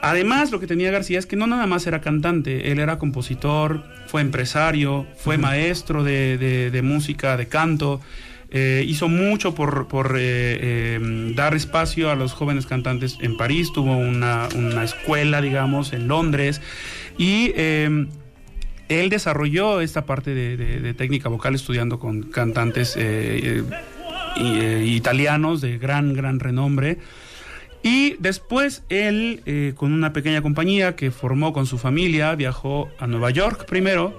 [0.01, 3.83] Además, lo que tenía García es que no nada más era cantante, él era compositor,
[4.07, 8.01] fue empresario, fue maestro de, de- de música, de canto,
[8.49, 10.19] eh, hizo mucho por, por, eh,
[10.99, 16.07] eh, dar espacio a los jóvenes cantantes en París, tuvo una, una escuela, digamos, en
[16.07, 16.61] Londres,
[17.17, 18.09] y él
[19.09, 22.97] desarrolló esta parte de, de- técnica vocal estudiando con cantantes
[24.37, 26.97] italianos de gran, gran renombre.
[27.83, 33.07] Y después él, eh, con una pequeña compañía que formó con su familia, viajó a
[33.07, 34.13] Nueva York primero,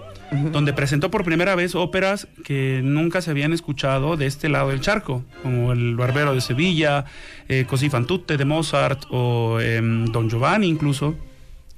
[0.50, 4.80] donde presentó por primera vez óperas que nunca se habían escuchado de este lado del
[4.80, 7.04] charco, como El Barbero de Sevilla,
[7.48, 11.14] eh, Così fan tutte de Mozart o em, Don Giovanni incluso.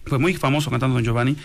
[0.06, 1.36] Fue muy famoso cantando Don Giovanni.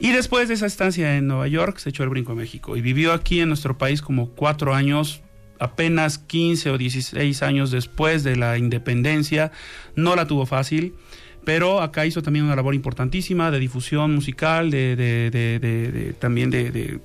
[0.00, 2.80] Y después de esa estancia en Nueva York, se echó el brinco a México y
[2.80, 5.20] vivió aquí en nuestro país como cuatro años,
[5.60, 9.52] apenas 15 o 16 años después de la independencia.
[9.94, 10.94] No la tuvo fácil,
[11.44, 17.00] pero acá hizo también una labor importantísima de difusión musical, de, de- también de,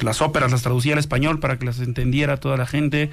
[0.00, 3.10] las óperas, las traducía al español para que las entendiera toda la gente.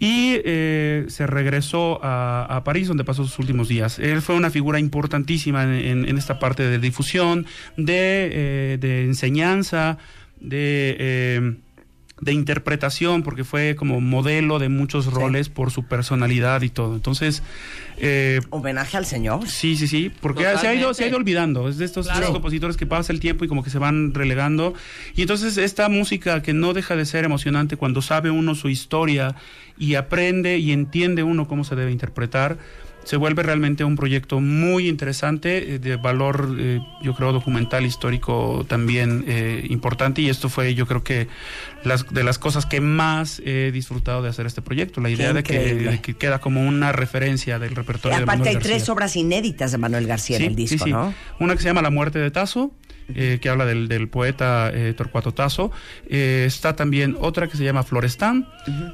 [0.00, 3.98] Y eh, se regresó a, París, donde pasó sus últimos días.
[3.98, 9.98] Él fue una figura importantísima en, esta parte de difusión, de, eh, enseñanza,
[10.40, 11.56] de, eh,
[12.20, 16.94] de interpretación, porque fue como modelo de muchos roles por su personalidad y todo.
[16.96, 17.42] Entonces,
[17.98, 19.48] eh, Homenaje al señor.
[19.48, 21.68] Sí, sí, sí, porque se ha, ido, se ha ido olvidando.
[21.68, 22.32] Es de estos, de estos Claro.
[22.32, 24.74] compositores que pasa el tiempo y como que se van relegando.
[25.14, 29.34] Y entonces esta música que no deja de ser emocionante cuando sabe uno su historia
[29.78, 32.58] y aprende y entiende uno cómo se debe interpretar,
[33.08, 38.66] se vuelve realmente un proyecto muy interesante, eh, de valor, eh, yo creo, documental, histórico
[38.68, 40.20] también eh, importante.
[40.20, 41.26] Y esto fue, yo creo que,
[41.84, 45.00] las, de las cosas que más he disfrutado de hacer este proyecto.
[45.00, 48.40] La idea de que, de que queda como una referencia del Y repertorio de aparte
[48.40, 48.72] Manuel hay García.
[48.74, 50.90] tres obras inéditas de Manuel García en el disco, sí, sí.
[50.90, 51.14] ¿no?
[51.40, 52.72] Una que se llama La muerte de Tasso,
[53.14, 55.70] eh, que habla del, del poeta eh, Torcuato Tasso.
[56.08, 58.48] Eh, está también otra que se llama Florestan.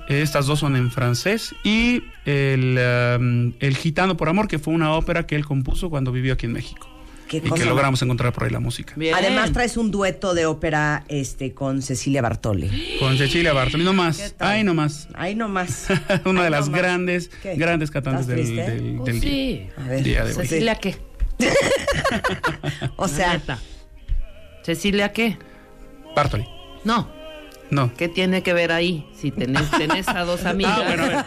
[0.09, 1.55] Eh, estas dos son en francés.
[1.65, 2.79] Y el,
[3.19, 6.47] um, el Gitano por Amor, que fue una ópera que él compuso cuando vivió aquí
[6.47, 6.89] en México.
[7.29, 8.95] Qué Y cosa que logramos encontrar por ahí la música.
[9.15, 12.97] Además traes un dueto de ópera este con Cecilia Bartoli.
[13.01, 14.35] Con Cecilia Bartoli, no más.
[14.39, 15.09] Ay, no más.
[15.15, 15.87] Ay, no más.
[16.27, 17.57] Una de las no grandes, ¿Qué?
[17.57, 19.27] grandes cantantes ¿Estás del, del, del sí.
[19.27, 20.47] día, A ver, día de hoy.
[20.47, 20.97] ¿Cecilia qué?
[22.97, 23.41] O sea.
[24.65, 25.39] ¿Cecilia qué?
[26.17, 26.47] Bartoli.
[26.85, 27.09] No.
[27.71, 27.93] No.
[27.95, 29.09] ¿Qué tiene que ver ahí?
[29.19, 30.79] Si tenés, tenés a dos amigas.
[30.81, 31.25] Ah, bueno, a ver.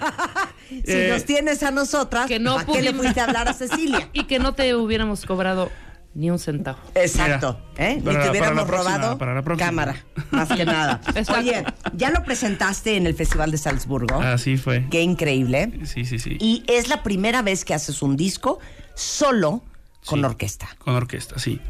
[0.85, 3.47] si Eh, nos tienes a nosotras, que no ¿para qué le pudimos- fuiste a hablar
[3.47, 4.09] a Cecilia?
[4.13, 5.71] Y que no te hubiéramos cobrado
[6.13, 6.79] ni un centavo.
[6.95, 7.95] Exacto, ¿eh?
[7.95, 10.99] Ni te para hubiéramos la próxima, robado para cámara, más que nada.
[11.09, 11.33] Exacto.
[11.41, 14.19] Oye, ya lo presentaste en el Festival de Salzburgo.
[14.19, 14.87] Así fue.
[14.89, 15.71] Qué increíble.
[15.85, 16.37] Sí, sí, sí.
[16.39, 18.59] Y es la primera vez que haces un disco
[18.95, 19.61] solo
[20.07, 20.25] con Sí.
[20.25, 20.67] orquesta.
[20.79, 21.61] Con orquesta, sí.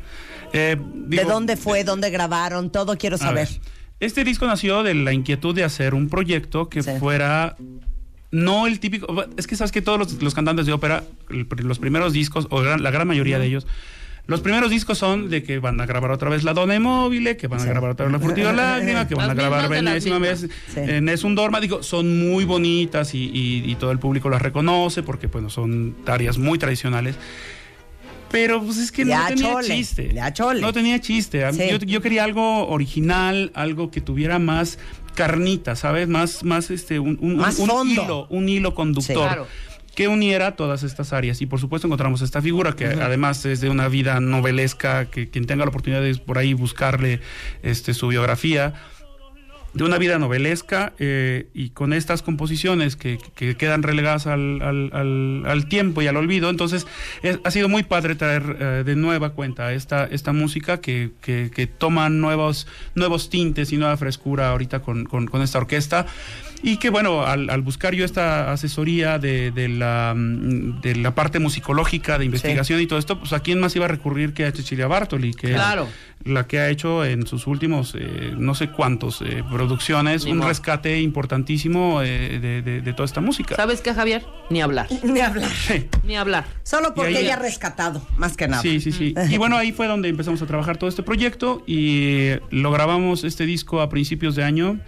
[0.54, 1.84] Eh, ¿De dónde fue?
[1.84, 2.72] ¿Dónde grabaron?
[2.72, 3.48] Todo quiero saber.
[3.48, 3.60] ver,
[4.00, 7.56] este disco nació de la inquietud de hacer un proyecto que fuera
[8.32, 9.08] no el típico.
[9.38, 12.62] Es que sabes que todos los, los cantantes de ópera, el los primeros discos, o
[12.62, 13.66] gran- la gran mayoría de ellos,
[14.28, 17.48] los primeros discos son de que van a grabar otra vez La Donna Immobile, que
[17.48, 20.42] van a grabar otra vez La Furtiva Lágrima, que van a grabar Venésima vez.
[20.74, 20.80] Sí.
[20.82, 21.62] en Es un Dorma.
[21.62, 25.96] Digo, son muy bonitas y, y- y todo el público las reconoce porque, bueno, son
[26.06, 27.16] áreas muy tradicionales.
[28.32, 30.12] Pero pues es que no tenía chole, chiste.
[30.14, 30.62] ya chole.
[30.62, 31.50] No tenía chiste.
[31.54, 31.64] Sí.
[31.70, 34.80] Yo, yo quería algo original, algo que tuviera más
[35.16, 36.08] carnita, ¿sabes?
[36.08, 39.06] Más, más este, un, un- Más un hilo, un hilo conductor.
[39.08, 39.14] Sí.
[39.14, 39.48] Claro.
[39.96, 41.42] Que uniera todas estas áreas.
[41.42, 45.48] Y por supuesto encontramos esta figura que además es de una vida novelesca, que quien
[45.48, 47.20] tenga la oportunidad de por ahí buscarle
[47.64, 48.76] este, su biografía,
[49.74, 54.90] de una vida novelesca eh, y con estas composiciones que, que quedan relegadas al, al-
[54.94, 56.50] al- al tiempo y al olvido.
[56.50, 56.88] Entonces,
[57.22, 61.52] es- ha sido muy padre traer eh, de nueva cuenta esta, esta música que, que-
[61.54, 66.08] que toma nuevos, nuevos tintes y nueva frescura ahorita con, con- con esta orquesta.
[66.64, 71.14] Y que bueno, al, al buscar yo esta asesoría de, de la, mm, de la
[71.16, 74.46] parte musicológica, de investigación y todo esto, pues a quién más iba a recurrir que
[74.46, 75.88] a Cecilia Bartoli, que Claro.
[76.26, 80.32] es la que ha hecho en sus últimos eh, no sé cuántos eh, producciones Ni
[80.32, 83.56] un rescate importantísimo eh, de, de- de toda esta música.
[83.56, 84.26] ¿Sabes qué, Javier?
[84.50, 84.88] Ni hablar.
[85.04, 85.50] Ni hablar.
[85.52, 85.88] Sí.
[86.04, 86.46] Ni hablar.
[86.64, 88.62] Solo porque ahí- ella ha rescatado, más que nada.
[88.64, 89.14] Sí, sí, sí.
[89.30, 93.46] Y bueno, ahí fue donde empezamos a trabajar todo este proyecto y lo grabamos este
[93.46, 94.80] disco a principios de año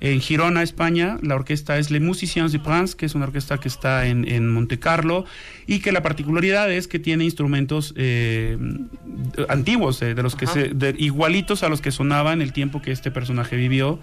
[0.00, 1.18] en Girona, España.
[1.22, 4.48] La orquesta es Les Musiciens de France, que es una orquesta que está en, en
[4.52, 5.24] Monte Carlo
[5.66, 8.58] y que la particularidad es que tiene instrumentos eh,
[9.48, 12.92] antiguos, eh, de los que se, de- igualitos a los que sonaban el tiempo que
[12.92, 13.98] este personaje vivió.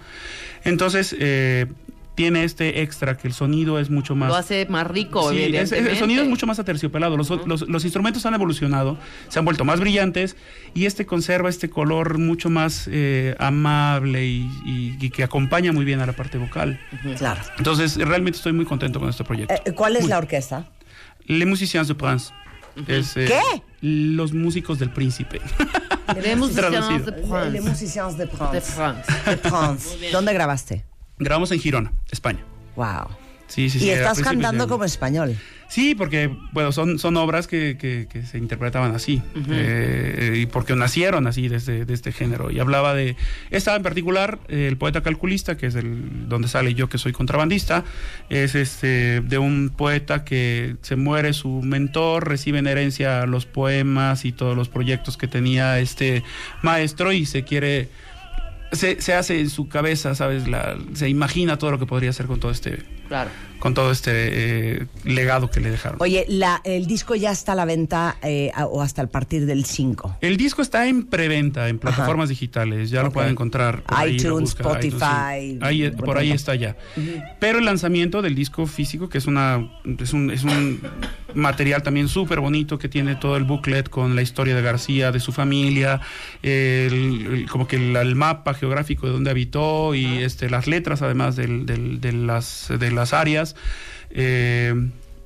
[0.64, 1.68] Entonces, eh,
[2.15, 5.71] tiene este extra que el sonido es mucho más Lo hace más rico, Sí, es-
[5.71, 7.17] es- el sonido es mucho más aterciopelado.
[7.17, 8.97] Los, los- los instrumentos han evolucionado,
[9.30, 10.36] se han vuelto más brillantes
[10.73, 15.86] y este conserva este color mucho más eh, amable y, y- y que acompaña muy
[15.86, 16.80] bien a la parte vocal.
[17.17, 17.41] Claro.
[17.58, 19.54] Entonces, realmente estoy muy contento con este proyecto.
[19.65, 20.69] Eh, ¿Cuál es la orquesta?
[21.26, 22.32] Les Musiciens de Prince.
[22.88, 23.62] Es, eh, ¿Qué?
[23.82, 25.39] Los músicos del príncipe.
[26.21, 27.62] Les musiciens de Les France.
[27.62, 28.56] Musiciens de France.
[28.56, 29.13] De France.
[29.30, 30.10] De France.
[30.12, 30.84] ¿Dónde grabaste?
[31.19, 32.39] Grabamos en Girona, España.
[32.76, 33.08] Wow.
[33.47, 33.86] Sí, sí, sí.
[33.86, 35.36] y estás cantando como español.
[35.69, 39.21] Sí, porque bueno, son, son obras que, que- que se interpretaban así.
[39.49, 42.49] eh, y porque nacieron así de este, de este género.
[42.52, 43.15] Y hablaba de.
[43.52, 47.12] Esta en particular, eh, el poeta calculista, que es el donde sale yo que soy
[47.12, 47.84] contrabandista,
[48.30, 54.26] es este de un poeta que se muere su mentor, recibe en herencia los poemas
[54.26, 56.23] y todos los proyectos que tenía este
[56.63, 57.89] maestro y se quiere.
[58.74, 60.48] Se, se hace en su cabeza, ¿sabes?
[60.48, 62.80] La, se imagina todo lo que podría hacer con todo este
[63.13, 63.30] Claro.
[63.60, 64.12] con todo este
[64.82, 65.97] eh, legado que le dejaron.
[66.02, 69.45] Oye, la, el disco ya está a la venta eh, a- o hasta el partir
[69.45, 70.17] del 5.
[70.19, 73.84] El disco está en preventa en plataformas digitales, ya lo pueden encontrar.
[73.84, 74.97] por ahí, lo iTunes, Spotify,
[75.52, 75.60] sí.
[75.62, 76.76] Ahí, por ahí está ya.
[77.39, 80.82] Pero el lanzamiento del disco físico, que es una es un, es un
[81.36, 85.19] material también súper bonito que tiene todo el booklet con la historia de García, de
[85.19, 86.02] su familia,
[86.41, 91.02] el- el- como que el, el mapa geográfico de donde habitó y este las letras
[91.02, 93.58] además del- del- de las de las áreas.
[94.12, 94.74] Eh,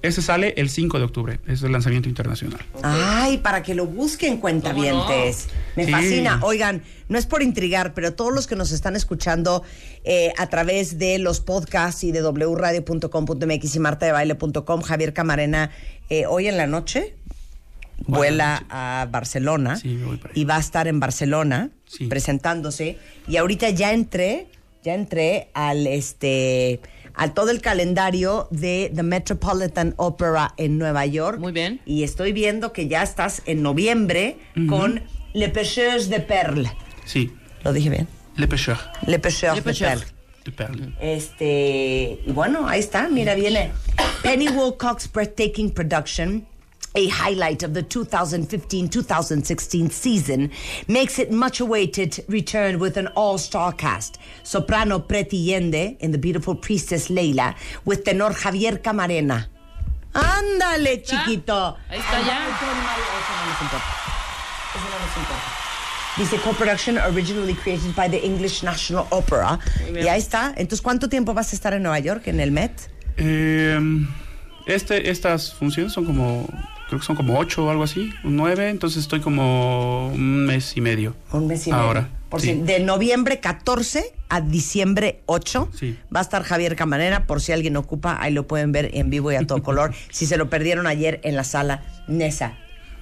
[0.03, 2.59] ese sale el 5 de octubre, es el lanzamiento internacional.
[2.83, 5.47] Ay, para que lo busquen cuentavientes.
[5.75, 5.91] Me Sí.
[5.91, 6.39] fascina.
[6.43, 9.63] Oigan, no es por intrigar, pero todos los que nos están escuchando
[10.05, 15.71] eh, a través de los podcasts y de wradio.com.mx y martadebaile.com, Javier Camarena,
[16.09, 17.15] eh, hoy en la noche
[18.05, 22.05] vuela a Barcelona Sí, me y va a estar en Barcelona Sí.
[22.05, 22.97] presentándose.
[23.27, 24.47] Y ahorita ya entré,
[24.83, 26.79] ya entré al este
[27.17, 31.39] a todo el calendario de The Metropolitan Opera en Nueva York.
[31.39, 31.81] Muy bien.
[31.85, 34.37] Y estoy viendo que ya estás en noviembre
[34.69, 35.01] con
[35.33, 36.71] Le Pêcheurs de Perles.
[37.05, 37.31] Sí,
[37.63, 38.07] ¿Lo dije bien?
[38.35, 38.77] Le Pêcheur
[39.07, 39.89] Le Pêcheurs Le de Pêcheur.
[39.89, 40.13] Perles.
[40.45, 40.93] de Perle.
[41.01, 43.71] Este, y bueno, ahí está, mira, viene
[44.21, 46.45] Penny Wilcox Breathtaking Production.
[46.97, 50.49] A highlight of the 2015-2016 season
[50.87, 54.17] makes it much awaited return with an all-star cast.
[54.41, 57.53] Soprano Preti Yende in the beautiful priestess Leila
[57.85, 59.45] with tenor Javier Camarena.
[60.11, 61.77] Ándale, chiquito.
[61.87, 62.45] Ahí está ya.
[62.45, 63.93] Ay, qué animal, eso no nos importa.
[64.73, 65.53] Eso no nos importa.
[66.17, 69.59] Dice co-production originally created by the English National Opera.
[69.93, 70.51] Y ahí está.
[70.57, 72.89] Entonces, ¿cuánto tiempo vas a estar en Nueva York, en el Met?
[73.17, 73.79] Eh,
[74.65, 76.47] este, estas funciones son como,
[76.87, 80.75] creo que son como ocho o algo así, un nueve, entonces estoy como un mes
[80.77, 81.15] y medio.
[81.31, 81.83] Un mes y medio.
[81.83, 82.47] Ahora, Por sí.
[82.47, 85.97] si- de noviembre 14 a diciembre 8 Sí.
[86.13, 87.25] va a estar Javier Camarena.
[87.27, 89.93] Por si alguien ocupa, ahí lo pueden ver en vivo y a todo color.
[90.11, 92.57] si se lo perdieron ayer en la sala Nesa.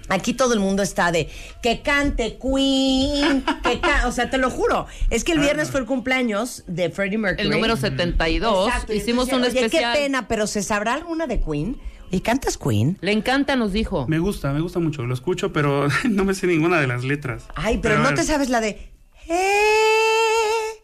[0.07, 1.29] Aquí todo el mundo está de
[1.63, 4.85] que cante Queen, que ca- o sea, te lo juro.
[5.09, 7.47] Es que el viernes fue el cumpleaños de Freddie Mercury.
[7.47, 8.67] El número 72.
[8.67, 9.93] Exacto, Hicimos entonces, un oye, especial.
[9.95, 11.77] qué pena, pero ¿se sabrá alguna de Queen?
[12.11, 12.97] ¿Y cantas Queen?
[13.01, 14.05] Le encanta, nos dijo.
[14.07, 17.45] Me gusta, me gusta mucho, lo escucho, pero no me sé ninguna de las letras.
[17.55, 18.91] Ay, pero, no te sabes la de.
[19.27, 20.79] Hey,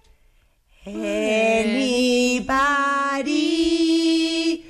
[3.31, 4.65] anybody.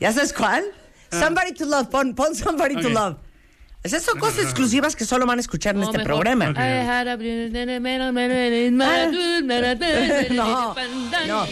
[0.00, 0.64] ¿Ya sabes cuál?
[1.10, 1.88] Somebody to love.
[1.88, 3.18] Pon, pon Somebody to love.
[3.82, 6.12] Esas son cosas exclusivas que solo van a escuchar en No, este mejor.
[6.12, 6.50] programa.
[6.50, 6.56] Ok.
[6.56, 7.16] I had a-
[10.30, 10.66] No,
[11.26, 11.46] no,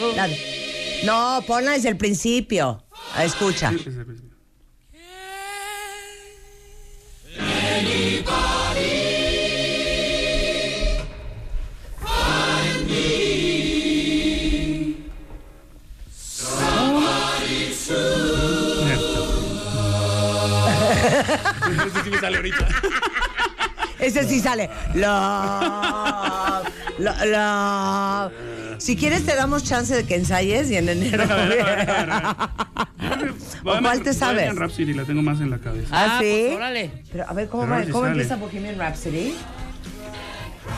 [1.04, 2.84] no, ponla desde el principio.
[3.16, 3.70] Ah, Escucha.
[3.72, 4.29] Sí, sí, sí.
[21.86, 22.68] Ese sí me sale ahorita.
[24.00, 24.68] Ese sí sale.
[24.94, 28.32] Love, lo- love.
[28.78, 31.24] Si quieres te damos chance de que ensayes y en enero.
[33.64, 34.48] ¿O cuál te sabes?
[34.48, 35.88] En Rhapsody la tengo más en la cabeza.
[35.92, 36.44] ¿Ah, sí?
[36.46, 36.90] pues, órale.
[37.12, 38.22] Pero a ver, ¿cómo, va- a ver si cómo sale.
[38.22, 39.34] empieza Bohemian Rhapsody?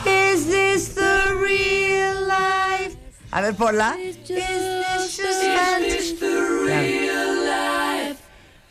[0.05, 2.97] Is this the real life?
[3.31, 3.95] A ver, ponla.
[3.99, 6.17] Is this just fantasy?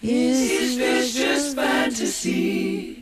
[0.03, 3.02] Is this just fantasy?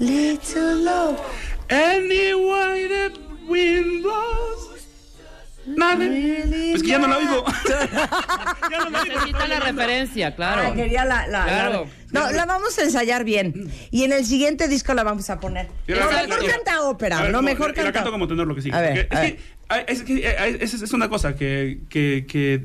[0.00, 1.16] little low.
[1.68, 3.12] Any way the
[3.48, 4.66] wind blows.
[5.66, 6.04] Nada.
[6.04, 7.44] Es que ya no la oigo.
[7.68, 9.14] ya no la oigo.
[9.14, 10.62] Necesita la referencia, claro.
[10.66, 11.86] Ah, quería la, la, Claro.
[12.10, 13.70] la- No, la vamos a ensayar bien.
[13.92, 15.68] Y en el siguiente disco la vamos a poner.
[15.86, 17.92] La- mejor la- canta ópera, A ver, como- mejor la canta.
[17.92, 18.70] canto como tenor lo que sí.
[18.72, 19.38] A ver, Porque
[19.68, 22.64] a es, que, es que es, es una cosa que, que, que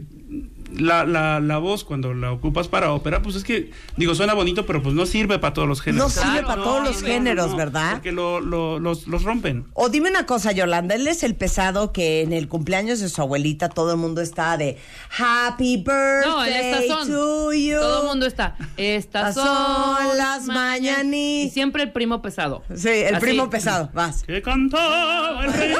[0.73, 4.65] la, la, la voz cuando la ocupas para ópera, pues es que, digo, suena bonito,
[4.65, 6.15] pero pues no sirve para todos los géneros.
[6.15, 7.91] No sirve Claro, para no, todos los no, géneros, ¿verdad?
[7.93, 9.65] Porque lo, lo- los, los rompen.
[9.73, 13.21] O dime una cosa, Yolanda, él es el pesado que en el cumpleaños de su
[13.21, 14.77] abuelita todo el mundo está de
[15.17, 17.79] Happy birthday No, to you.
[17.79, 18.55] Todo el mundo está.
[18.77, 21.05] Estas son las mañanitas.
[21.15, 22.63] Y siempre el primo pesado.
[22.75, 23.25] Sí, el Así.
[23.25, 24.23] primo pesado, vas.
[24.23, 25.73] Que cantaba el rey.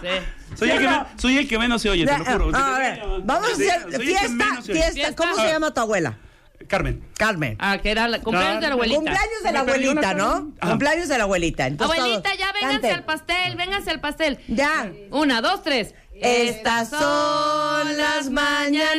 [0.00, 0.45] Sí.
[0.58, 2.50] Soy el, que, me- soy el que menos se oye, te lo juro.
[2.54, 4.82] Ah, a ver, vamos a hacer soy el que fiesta, menos se oye.
[4.92, 5.16] fiesta.
[5.16, 6.18] ¿Cómo se llama tu abuela?
[6.68, 7.04] Carmen.
[7.16, 7.56] Carmen.
[7.60, 8.96] Ah, que era la cumpleaños de la abuelita.
[8.96, 10.32] Cumpleaños de la Me abuelita, ¿no?
[10.32, 10.54] Carmen.
[10.60, 10.70] Ajá.
[10.70, 11.66] Cumpleaños de la abuelita.
[11.66, 12.92] Entonces, Abuelita, todos ya vénganse canten.
[12.94, 14.38] al pastel, vénganse al pastel.
[14.48, 14.90] Ya.
[15.10, 15.94] Una, dos, tres.
[16.18, 18.96] Estas son las mañanitas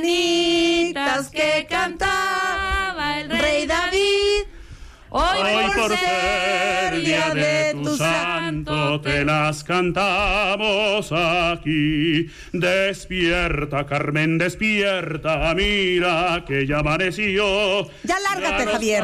[5.09, 12.29] Hoy, Hoy por ser día de tu santo te las cantamos aquí.
[12.51, 17.87] Despierta, Carmen, despierta, mira que ya amaneció.
[18.03, 19.03] Ya lárgate, Javier.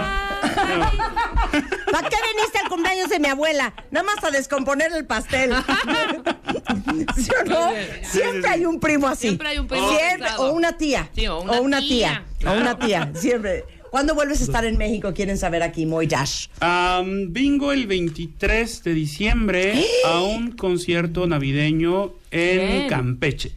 [1.91, 3.73] ¿Para qué viniste al cumpleaños de mi abuela?
[3.91, 5.53] Nada más a descomponer el pastel.
[7.15, 7.71] ¿Sí o no?
[8.01, 9.27] Siempre hay un primo así.
[9.27, 11.09] Siempre hay un primo Siempre, o una tía.
[11.15, 12.23] Sí, o una tía.
[12.39, 12.51] tía.
[12.51, 13.11] O una tía.
[13.13, 13.63] Siempre.
[13.93, 15.13] ¿Cuándo vuelves a estar en México?
[15.13, 16.47] Quieren saber aquí, Moy Dash.
[16.61, 22.89] Am, vengo el 23 de diciembre a un concierto navideño en Bien.
[22.89, 23.51] Campeche.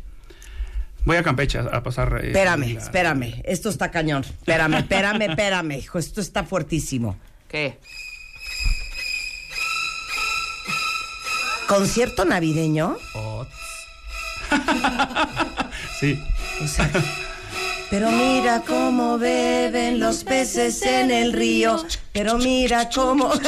[1.07, 2.21] Voy a Campeche a, a pasar.
[2.23, 3.41] eh, Espérame, la- espérame.
[3.45, 4.25] Esto está cañón.
[4.25, 5.99] Espérame, espérame, espérame, hijo.
[5.99, 7.17] Esto está fuertísimo.
[7.49, 7.79] ¿Qué?
[11.67, 12.99] ¿Concierto navideño?
[15.99, 16.23] Sí.
[16.63, 16.91] O sea,
[17.91, 21.85] pero mira cómo beben los peces en el río.
[22.13, 23.31] Pero mira cómo.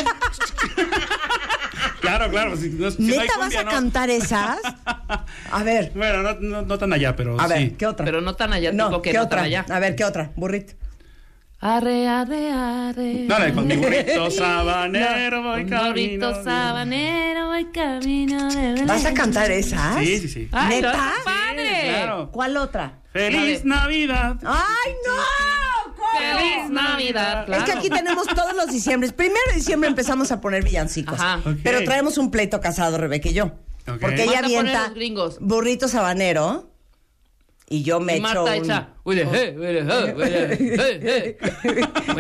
[2.01, 2.57] Claro, claro.
[2.57, 3.71] Si, no- si no hay ¿Neta vas cumbia, a no.
[3.71, 4.59] cantar esas?
[5.51, 7.73] A ver, Bueno, no, no- no tan allá, pero a ver.
[7.77, 8.05] ¿qué otra?
[8.05, 9.39] Pero no tan allá, no, tipo que ¿qué no otra?
[9.39, 9.67] tan allá.
[9.69, 10.31] A ver, ¿qué otra?
[10.37, 10.75] Burrito.
[11.61, 13.15] Arre, arre, arre.
[13.27, 15.89] No, de con mi burrito sabanero voy camino.
[15.89, 18.87] burrito sabanero, voy camino de Belén.
[18.87, 19.99] ¿Vas a cantar esas?
[19.99, 20.49] Sí, sí, sí.
[20.53, 21.13] Ay, ¿Neta?
[21.85, 22.31] Claro.
[22.31, 23.01] ¿Cuál otra?
[23.13, 24.37] ¡Feliz Navidad!
[24.45, 25.93] ¡Ay, no!
[25.97, 26.07] ¿Cómo?
[26.19, 27.47] ¡Feliz Navidad!
[27.47, 27.65] Claro.
[27.65, 29.13] Es que aquí tenemos todos los diciembres.
[29.13, 31.19] Primero de diciembre empezamos a poner villancicos.
[31.19, 31.41] Ajá.
[31.45, 31.57] Ok.
[31.65, 33.47] Pero traemos un pleito casado, Rebeca y yo.
[33.89, 33.99] Ok.
[34.01, 35.39] Porque ella Manda a poner avienta los gringos.
[35.41, 36.68] burrito sabanero
[37.71, 38.67] y yo me Y echo Marta un...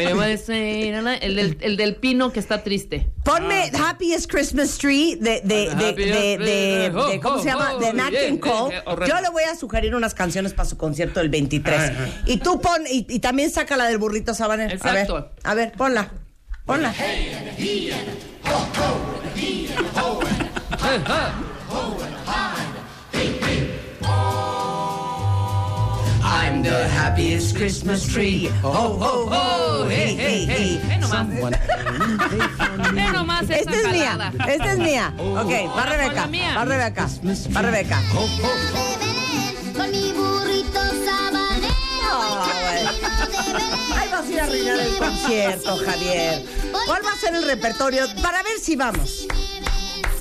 [0.92, 3.07] no, no, El del, el del pino que está triste.
[3.24, 7.72] Ponme Happiest Christmas Tree de, de, de, de, de- Christmas- de- ¿cómo se llama?
[7.74, 8.74] Oh, De oh, Nat yeah, King Cole.
[8.74, 9.07] yeah.
[9.07, 11.78] Yo le voy a sugerir unas canciones para su concierto del 23.
[11.80, 12.22] Ay, ay.
[12.26, 14.72] Y tú pon, y, y también saca la del burrito sabanero.
[14.74, 15.16] Exacto.
[15.16, 16.11] A ver, a ver, ponla.
[16.64, 16.94] Ponla.
[16.99, 17.32] Eh,
[26.30, 28.50] I'm the happiest Christmas tree.
[28.62, 29.28] Ho, ho, ho.
[29.32, 30.80] Oh, Hey, hey, hey.
[30.88, 31.26] Ve nomás.
[32.94, 34.10] Ve nomás esa Esta es mía.
[34.10, 34.32] jalada.
[34.52, 35.12] Esta es mía.
[35.18, 36.08] Ok, va Ahora Rebeca.
[36.08, 36.54] pon la mía.
[36.56, 37.08] Va Rebeca.
[37.56, 38.02] Va Rebeca.
[39.76, 42.14] Con mi burrito sabanero.
[43.96, 46.44] Ahí vas a ir a arruinar el concierto, Javier.
[46.86, 48.04] ¿Cuál va a ser el repertorio?
[48.22, 49.26] Para ver si vamos.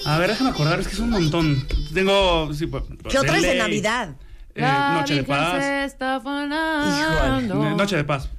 [0.06, 1.68] A ver, déjame acordar, es que es un montón.
[1.94, 2.54] Tengo.
[2.54, 4.16] Sí, pues, ¿Qué otra es de Navidad?
[4.58, 5.64] Eh, Noche de Paz.
[5.86, 6.18] está.
[6.18, 8.30] Eh, Noche de Paz.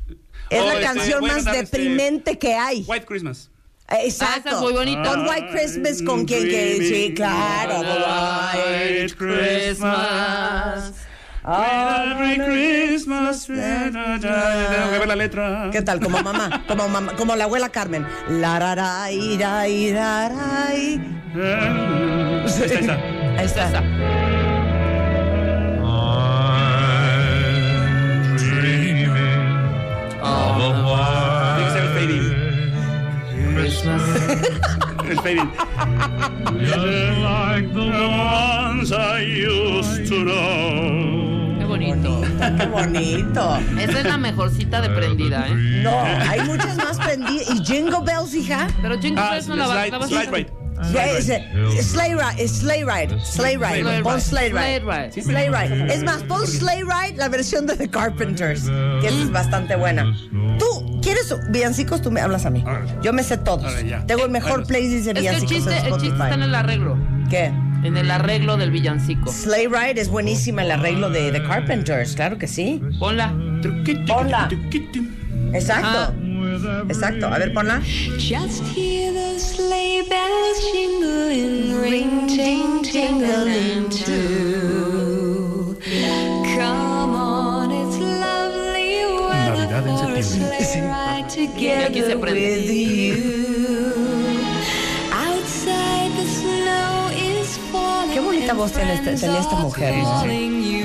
[0.50, 2.84] Es Oh, la este, canción más cantar, este, deprimente que hay.
[2.86, 3.50] White Christmas.
[3.90, 4.50] Eh, Exacto.
[4.52, 5.02] Ah, muy bonita.
[5.02, 7.80] Con White Christmas, con quien que sí, claro.
[7.80, 10.92] White Christmas.
[11.44, 13.46] Every Christmas.
[13.46, 15.70] Tengo que ver la letra.
[15.72, 16.00] ¿Qué tal?
[16.00, 18.06] Como mamá, como mamá, como la abuela Carmen.
[18.28, 21.00] La ra, ra, ira, ira, ra, i.
[21.34, 22.94] Ahí está,
[23.38, 24.47] ahí está.
[30.22, 31.56] Esa.
[31.56, 32.26] Tiene que ser el fading.
[35.10, 35.50] El fading.
[37.22, 41.58] like the ones I used to know.
[41.58, 42.20] Qué bonito.
[42.58, 43.58] Qué bonito.
[43.78, 45.54] Esa es la mejor cita de prendida, ¿eh?
[45.82, 47.50] No, hay muchas más prendidas.
[47.50, 48.68] ¿Y Jingle Bells, hija?
[48.82, 50.48] Pero Jingle Ah, Bells no la va, vas a slide right.
[50.92, 51.44] Ya, es, eh,
[51.82, 54.20] Sleigh Ride, Sleigh Ride, Sleigh Ride, Ride.
[54.20, 54.80] Sleigh Ride.
[54.80, 55.22] Ride.
[55.22, 55.94] Sleigh Ride.
[55.94, 58.64] Es más, pon Sleigh Ride, la versión de The Carpenters,
[59.00, 60.04] que es bastante buena.
[60.58, 62.02] Tú, ¿quieres villancicos?
[62.02, 62.64] Tú me hablas a mí.
[63.02, 63.72] Yo me sé todos.
[64.06, 66.22] Tengo el mejor playlist de Es que el villancicos chiste, en el chiste Spotify.
[66.22, 66.98] está en el arreglo.
[67.28, 67.52] ¿Qué?
[67.84, 69.30] En el arreglo del villancico.
[69.30, 72.82] Sleigh Ride es buenísima el arreglo de The Carpenters, claro que sí.
[72.98, 73.32] Ponla.
[74.06, 74.48] Ponla.
[75.52, 76.14] Exacto.
[76.88, 77.26] Exacto.
[77.26, 77.80] A ver, ponla.
[78.18, 85.76] Just hear the sleigh bells jingling, ring, ting, tingling too.
[86.56, 92.32] Come on, it's lovely weather for a sleigh ride together prende.
[92.32, 93.14] with you.
[95.12, 98.12] Outside the snow is falling.
[98.14, 100.22] Qué bonita and voz tiene esta, friends tenía esta mujer, ¿no?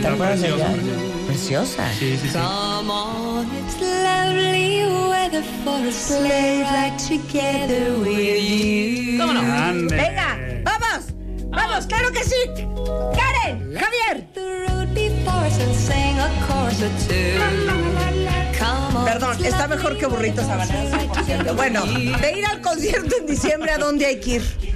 [0.02, 1.13] ¿Te acuerdas de ella?
[1.44, 2.00] Preciosa, Preciosa.
[2.00, 2.38] Sí, sí, sí.
[2.38, 9.18] Come on, it's lovely weather for a sleigh ride together with you.
[9.20, 9.42] ¿Cómo no?
[9.42, 9.94] Ande.
[9.94, 11.08] Venga, vamos.
[11.50, 12.38] Vamos, claro que sí.
[13.14, 14.26] Karen, Javier.
[19.04, 20.46] Perdón, está mejor que burritos.
[21.58, 24.73] Bueno, de ir al concierto en diciembre, ¿a dónde hay que ir?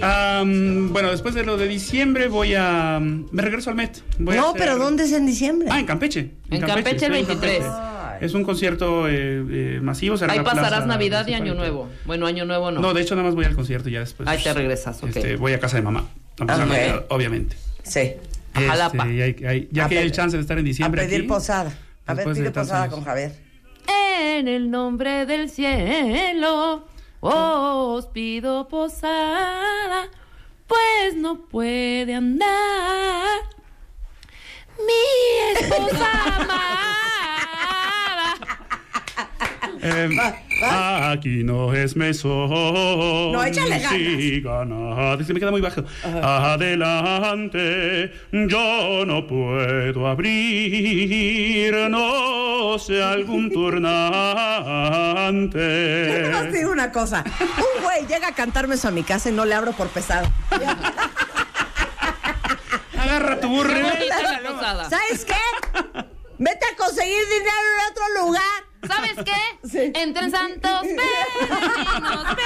[0.00, 3.00] Bueno, después de lo de diciembre voy a...
[3.00, 4.02] Me regreso al Met.
[4.18, 5.68] Voy a No, hacer- pero ¿dónde es en diciembre?
[5.70, 6.30] Ah, en Campeche.
[6.50, 7.58] En Campeche el estoy en 23.
[7.64, 8.24] Campeche.
[8.26, 10.16] Es un concierto eh, eh, masivo.
[10.16, 11.54] será Ahí pasarás plaza Navidad y Año.
[11.54, 11.88] Nuevo.
[12.04, 12.80] Bueno, Año Nuevo no.
[12.80, 14.28] No, de hecho nada más voy al concierto y ya después.
[14.28, 15.08] Ahí te regresas, ok.
[15.14, 16.04] este, voy a casa de mamá.
[16.40, 16.72] A pasar Ok.
[16.72, 17.56] Navidad, obviamente.
[17.84, 18.12] Sí.
[18.54, 19.04] A Jalapa.
[19.04, 21.20] Este, y hay- hay- ya A que hay chance de estar en A diciembre pedir
[21.20, 21.72] aquí, posada.
[22.06, 22.94] A ver, pide posada años.
[22.94, 23.32] con Javier.
[24.20, 26.86] En el nombre del cielo
[27.20, 30.10] os pido posada,
[30.66, 33.40] pues no puede andar
[34.78, 36.06] mi esposa
[36.36, 36.78] amada.
[40.62, 42.50] Aquí no es mesón.
[43.32, 43.92] No, échale ganas.
[43.92, 45.26] Sí, ganas.
[45.26, 45.82] Se me queda muy bajo.
[46.22, 54.52] Adelante, yo no puedo abrir, no sé algún Yo nomás
[55.32, 56.50] turnante.
[56.50, 57.24] te digo una cosa.
[57.40, 60.26] Un güey llega a cantarme eso a mi casa y no le abro por pesado.
[62.98, 63.74] Agarra tu burro.
[64.90, 65.34] ¿Sabes qué?
[66.38, 68.67] Vete a conseguir dinero en otro lugar.
[68.86, 69.32] ¿Sabes qué?
[69.68, 69.92] Sí.
[69.94, 72.36] Entre santos peregrinos,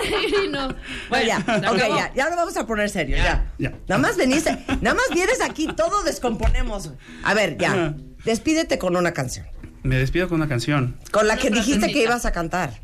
[0.00, 0.74] peregrinos.
[1.08, 1.38] Bueno, ya,
[1.70, 3.52] ok, ya, ya lo vamos a poner serio, ya.
[3.58, 3.72] Ya.
[3.88, 6.92] Nada más veniste, nada más vienes aquí, todo descomponemos.
[7.24, 9.46] A ver, ya, despídete con una canción.
[9.82, 10.98] Me despido con una canción.
[11.10, 12.80] Con la que dijiste que ibas a cantar.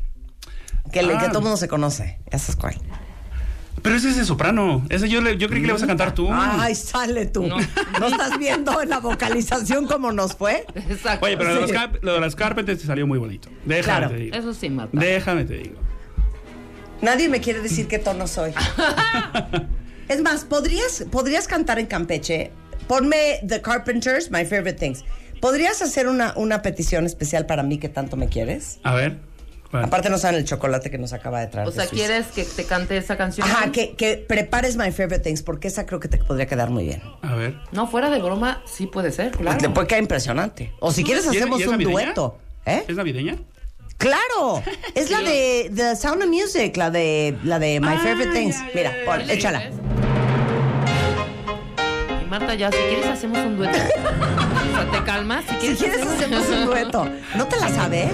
[0.91, 1.19] Que, le- Ah.
[1.19, 2.19] que todo el mundo se conoce.
[2.31, 2.75] Ya sabes cuál.
[3.81, 4.83] Pero ese es de soprano.
[4.89, 6.27] Ese yo, le, yo creí que le ibas a cantar tú.
[6.31, 7.45] Ay, sale tú.
[7.47, 7.57] No.
[7.99, 8.07] No.
[8.07, 10.65] estás viendo en la vocalización cómo nos fue?
[10.75, 11.25] Exacto.
[11.25, 11.75] Oye, pero lo de, los Sí.
[11.75, 13.49] Carp- lo de las Carpenters te salió muy bonito.
[13.65, 14.09] Déjame Claro.
[14.09, 14.35] te digo.
[14.35, 14.89] Eso sí mata.
[14.93, 15.75] Déjame te digo.
[17.01, 18.51] Nadie me quiere decir qué tono soy.
[20.07, 22.51] es más, ¿podrías, podrías cantar en Campeche.
[22.87, 25.03] Ponme The Carpenters, My Favorite Things.
[25.41, 28.79] ¿Podrías hacer una, una petición especial para mí que tanto me quieres?
[28.83, 29.17] A ver.
[29.71, 31.67] Aparte no saben el chocolate que nos acaba de traer.
[31.67, 31.85] O sea.
[31.87, 33.47] ¿quieres que te cante esa canción?
[33.49, 36.85] Ajá, que, que prepares My Favorite Things, porque esa creo que te podría quedar muy
[36.85, 37.01] bien.
[37.21, 37.57] A ver.
[37.71, 39.57] No, fuera de broma, sí puede ser, claro.
[39.57, 40.73] Te puede quedar impresionante.
[40.79, 41.91] O si quieres ¿Y es- hacemos es un navideña?
[42.05, 42.37] dueto.
[42.65, 42.83] ¿Eh?
[42.87, 43.35] ¿Es navideña?
[43.97, 44.61] ¡Claro!
[44.95, 48.55] Es la de The Sound of Music, la de, la de My Ah, Favorite Things.
[48.59, 49.33] ya, ya, Mira, ya.
[49.33, 49.63] échala.
[52.21, 53.77] Y Marta, ya, si quieres hacemos un dueto.
[53.77, 55.43] o sea, te calmas.
[55.45, 57.09] Si Si quieres, quieres hacemos un dueto.
[57.35, 58.11] ¿No te la sabes?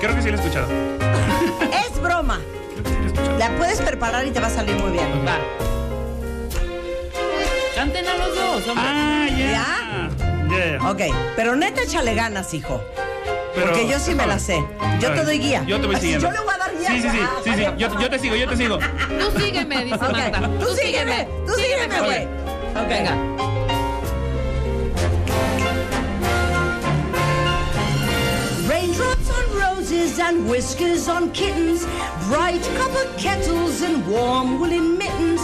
[0.00, 0.68] Creo que sí la he escuchado.
[1.72, 2.40] Es broma.
[2.72, 3.38] Creo que sí la he escuchado.
[3.38, 5.06] La puedes preparar y te va a salir muy bien.
[5.26, 5.36] Va.
[7.74, 8.84] Canten a los dos, hombre.
[8.86, 9.36] Ah, ya.
[9.36, 10.10] ¿Ya?
[10.78, 10.90] Yeah.
[10.90, 11.00] Ok,
[11.36, 12.80] pero neta échale ganas, hijo.
[13.54, 14.64] Pero- Porque yo sí me la sé.
[15.00, 15.62] Yo te doy guía.
[15.66, 16.26] Yo te voy Así, siguiendo.
[16.28, 16.88] Yo le voy a dar guía.
[16.88, 17.18] Sí, sí, sí.
[17.22, 17.64] Ah, sí, sí.
[17.76, 18.78] Yo, yo te sigo, yo te sigo.
[18.78, 20.40] Tú sígueme, dice Ok, Marta.
[20.60, 22.24] tú sígueme, tú sígueme, güey.
[22.24, 22.88] Ok.
[22.88, 23.16] Venga.
[30.28, 31.86] And whiskers on kittens,
[32.28, 35.40] bright copper kettles and warm woolen mittens,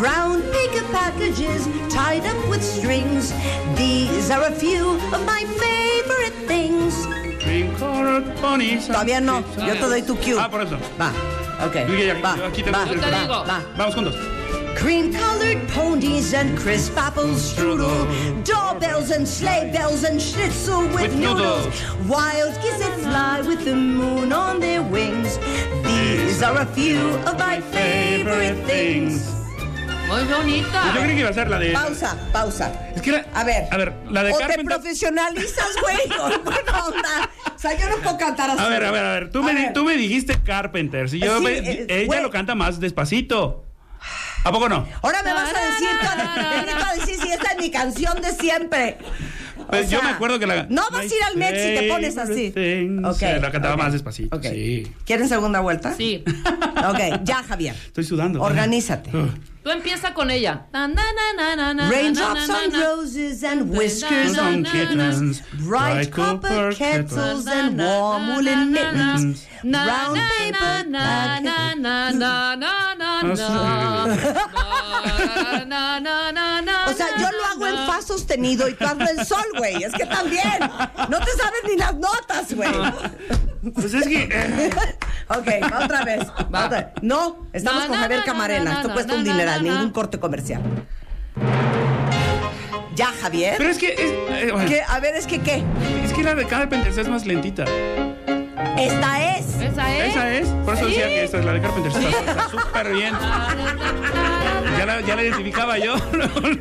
[0.00, 3.32] brown paper packages tied up with strings.
[3.76, 6.94] These are a few of my favorite things.
[7.44, 8.86] Green colored ponies.
[8.88, 10.38] Todavía no, yo te doy tu cue.
[10.40, 10.78] Ah, por eso.
[10.98, 11.10] Va,
[11.66, 11.74] ok.
[11.88, 13.44] Yo ya- Va, aquí te- va, Yo te va, digo.
[13.44, 13.60] va.
[13.76, 14.14] Vamos juntos.
[14.82, 18.06] Cream colored ponies and crisp apple strudel,
[18.44, 21.66] doorbells and sleigh bells and schnitzel with, With noodles.
[21.66, 22.08] noodles.
[22.08, 25.38] Wild geese that fly with the moon on their wings.
[25.84, 29.30] These are a few of my favorite things.
[30.08, 30.92] Muy bonita.
[30.94, 31.72] Yo creí que iba a ser la de.
[31.72, 32.72] Pausa, pausa.
[32.94, 33.68] Es que era- A ver.
[33.70, 34.66] A ver, la de o te Carpenter.
[34.66, 36.08] profesionalizas, güey,
[36.44, 37.30] buena onda.
[37.54, 38.60] O sea, yo no puedo cantar así.
[38.60, 39.30] A ver, a ver, a ver.
[39.30, 39.72] Tú, A me, ver.
[39.72, 42.22] tú me dijiste Carpenters y yo Sí, me- eh, ella güey.
[42.22, 43.64] lo canta más despacito.
[44.44, 44.86] ¿A poco no?
[45.02, 48.32] Ahora me vas a decir, tú a- a decir si esta es mi canción de
[48.32, 48.98] siempre.
[49.58, 50.66] O Pues yo me acuerdo que la.
[50.68, 52.46] No vas a ir al Met si te pones así.
[52.54, 53.04] Everything.
[53.04, 54.36] Ok, Se la cantaba más despacito.
[54.36, 54.42] ok.
[54.50, 54.92] Sí.
[55.06, 55.94] ¿Quieren segunda vuelta?
[55.94, 56.24] Sí.
[56.26, 57.74] Ok, ya, Javier.
[57.86, 58.42] Estoy sudando.
[58.42, 59.16] Organízate.
[59.16, 59.28] Uh.
[59.62, 60.66] Tú empieza con ella.
[60.72, 70.14] Raindrops on roses and whiskers on kittens, bright copper kettles and warm woolen mittens, brown
[70.14, 71.38] paper Ah,
[76.88, 79.82] O sea, yo lo hago en fa sostenido y tú hazlo en sol, güey.
[79.84, 80.58] Es que también.
[81.08, 82.72] No te sabes ni las notas, güey.
[83.74, 84.22] Pues es que.
[84.30, 84.70] eh,
[85.28, 86.20] Ok, va otra vez.
[86.52, 86.86] va otra vez.
[87.02, 88.64] No, estamos con Javier na, Camarena.
[88.72, 90.60] na, Esto cuesta un dineral, ningún corte comercial.
[92.94, 93.54] Ya, Javier.
[93.58, 93.92] Pero es que.
[93.92, 94.82] Es, eh, bueno, ¿Qué?
[94.86, 95.62] A ver, es que qué.
[96.04, 97.64] es que la de Carpenters es más lentita.
[98.76, 99.46] Esta es.
[99.60, 100.10] Esa es.
[100.10, 100.48] Esa es.
[100.64, 100.90] Por eso Sí.
[100.90, 101.94] decía que esta es la de Carpenters.
[101.96, 103.14] Está está súper bien.
[104.78, 105.94] Ya la, ya la identificaba yo.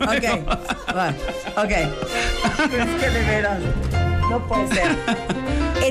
[0.02, 0.56] Ok,
[0.96, 1.14] va,
[1.58, 1.72] ok.
[1.72, 3.60] Es que de veras,
[4.30, 4.96] no puede ser.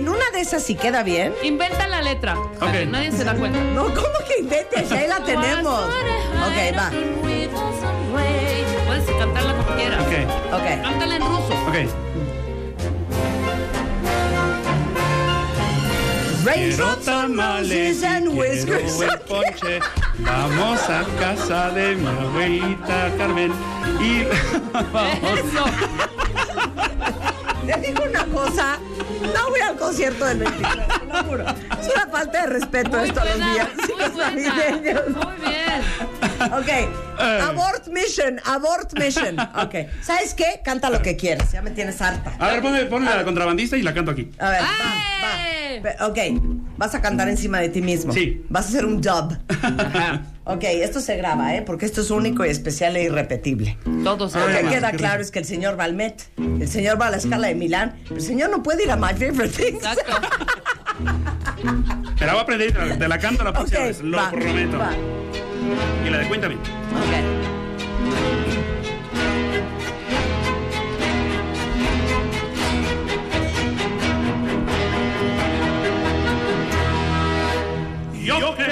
[0.01, 1.35] En una de esas sí queda bien.
[1.43, 2.35] Inventa la letra.
[2.59, 2.87] para que.
[2.87, 3.61] Nadie se da cuenta.
[3.61, 4.91] No, ¿cómo que inventes?
[4.91, 5.79] Ahí la tenemos.
[5.85, 6.91] Ok, va.
[8.87, 10.01] Puedes cantarla como quieras.
[10.01, 10.83] Ok, Ok.
[10.83, 11.53] Cántala en ruso.
[11.69, 11.77] ok.
[16.47, 19.21] Raindrops on roses and quiero whiskers.
[19.29, 19.81] ponche.
[20.21, 23.53] Vamos a casa de mi abuelita Carmen
[24.01, 24.25] y
[24.73, 25.39] vamos.
[25.41, 25.65] Eso.
[27.75, 28.79] Te digo una cosa,
[29.23, 31.45] no voy al concierto del 23, te lo juro.
[31.49, 34.31] Es una falta de respeto Muy esto a los buena, días muy buena.
[34.31, 35.09] navideños.
[35.11, 35.61] Muy bien.
[36.53, 39.39] Ok, abort mission, abort mission.
[39.41, 40.61] Ok, ¿sabes qué?
[40.65, 42.33] Canta lo que quieras, ya me tienes harta.
[42.39, 44.31] A ver, ponme, ponme la contrabandista y la canto aquí.
[44.39, 46.07] A ver, va, va.
[46.09, 46.19] Ok,
[46.77, 48.13] vas a cantar encima de ti mismo.
[48.13, 48.45] Sí.
[48.49, 49.37] Vas a hacer un dub.
[50.53, 51.63] Ok, esto se graba, ¿eh?
[51.63, 53.79] Porque esto es único y especial e irrepetible.
[54.03, 57.07] Todos Lo que queda claro es que el señor va al Met, el señor va
[57.07, 59.85] a la escala de Milán, pero el señor no puede ir a My Favorite Things.
[59.85, 60.13] Exacto.
[62.19, 64.31] Te la voy a aprender te la, te la canto la próxima vez, lo va,
[64.31, 64.77] prometo.
[64.77, 64.91] va.
[66.05, 66.55] Y la de cuéntame.
[66.57, 67.51] Ok.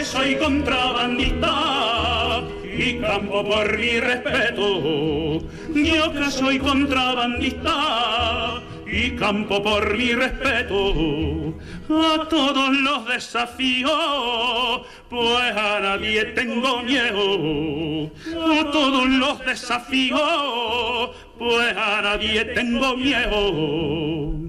[0.05, 5.41] Soy contrabandista y campo por mi respeto.
[5.75, 11.55] Yo que soy contrabandista y campo por mi respeto.
[11.91, 18.11] A todos los desafíos, pues a nadie tengo miedo.
[18.41, 24.48] A todos los desafíos, pues a nadie tengo miedo.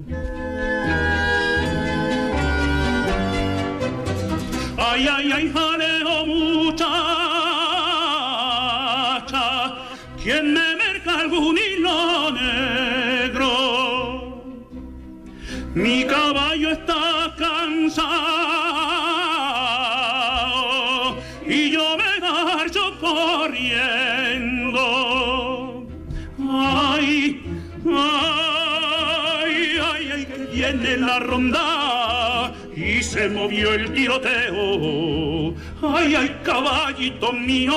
[4.99, 6.91] Ay, ay, ay, jaleo muchacha,
[10.21, 13.53] ¿quién me merca algún hilo negro?
[15.73, 18.09] Mi caballo está cansado
[21.47, 24.83] y yo me marcho corriendo.
[26.45, 27.41] Ay,
[27.85, 31.78] ay, ay, ay, que viene la ronda
[33.09, 35.55] se movió el tiroteo.
[35.81, 37.73] Ay, ay, caballito mío,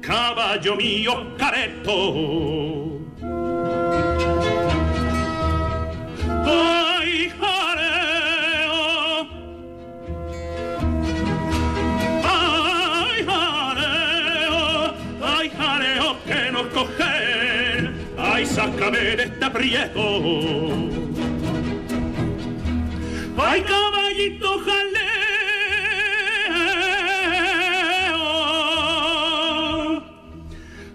[0.00, 1.92] caballo mío, careto.
[6.44, 9.28] Ay, jareo.
[12.24, 14.94] Ay, jareo.
[15.22, 17.94] Ay, jareo que nos cogen.
[18.18, 21.07] Ay, sácame de este aprieto.
[23.50, 25.02] Ay, caballito jaleo.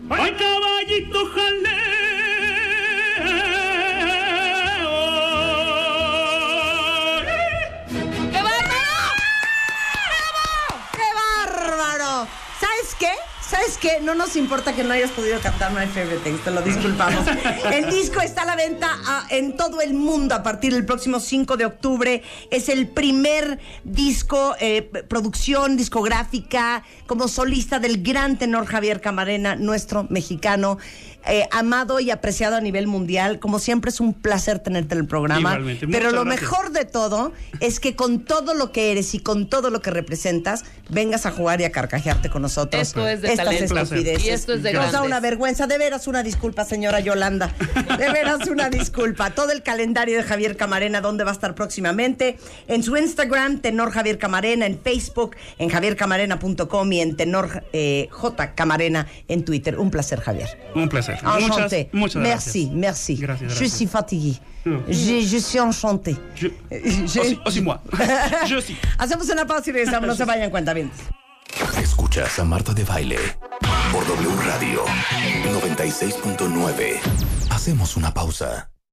[0.09, 1.72] Ay, caballito jaleo.
[13.84, 14.03] ¿Sabes qué?
[14.03, 17.25] No nos importa que no hayas podido cantar My Favorite Things, te lo disculpamos.
[17.71, 21.19] El disco está a la venta ah, en todo el mundo a partir del próximo
[21.19, 22.23] 5 de octubre.
[22.49, 30.05] Es el primer disco, eh, producción discográfica como solista del gran tenor Javier Camarena, nuestro
[30.09, 30.77] mexicano.
[31.26, 33.39] Eh, amado y apreciado a nivel mundial.
[33.39, 35.39] Como siempre es un placer tenerte en el programa.
[35.51, 36.41] Igualmente, Pero muchas lo gracias.
[36.41, 39.91] mejor de todo es que con todo lo que eres y con todo lo que
[39.91, 42.82] representas, vengas a jugar y a carcajearte con nosotros.
[42.82, 43.78] Esto es de Estas talento.
[43.78, 44.26] estupideces.
[44.26, 45.67] Y esto es de Nos da una vergüenza.
[45.67, 47.53] De veras una disculpa, señora Yolanda.
[47.97, 49.30] De veras una disculpa.
[49.32, 52.38] Todo el calendario de Javier Camarena, ¿dónde va a estar próximamente?
[52.67, 58.55] En su Instagram, Tenor Javier Camarena, en Facebook, en javiercamarena.com y en Tenor eh, J
[58.55, 59.80] Camarena en Twitter.
[59.80, 60.49] Un placer, Javier.
[60.76, 61.12] Un placer.
[61.22, 61.89] Enchanté.
[61.93, 62.76] Muchas, muchas merci, gracias.
[62.76, 63.16] merci.
[63.16, 63.78] Gracias, Je gracias.
[63.78, 64.39] suis fatigué.
[64.66, 64.78] Mm.
[64.88, 66.16] Je, je suis enchanté.
[66.36, 67.82] Je- Je- Aussi, aussi moi.
[68.47, 68.76] Je aussi.
[68.97, 70.07] Hacemos una pausa y regresamos.
[70.07, 70.89] No se vayan cuenta bien.
[71.82, 73.20] Escuchas a Marta de Baile
[73.91, 74.84] por W Radio
[75.61, 76.99] 96.9.
[77.49, 78.70] Hacemos una pausa.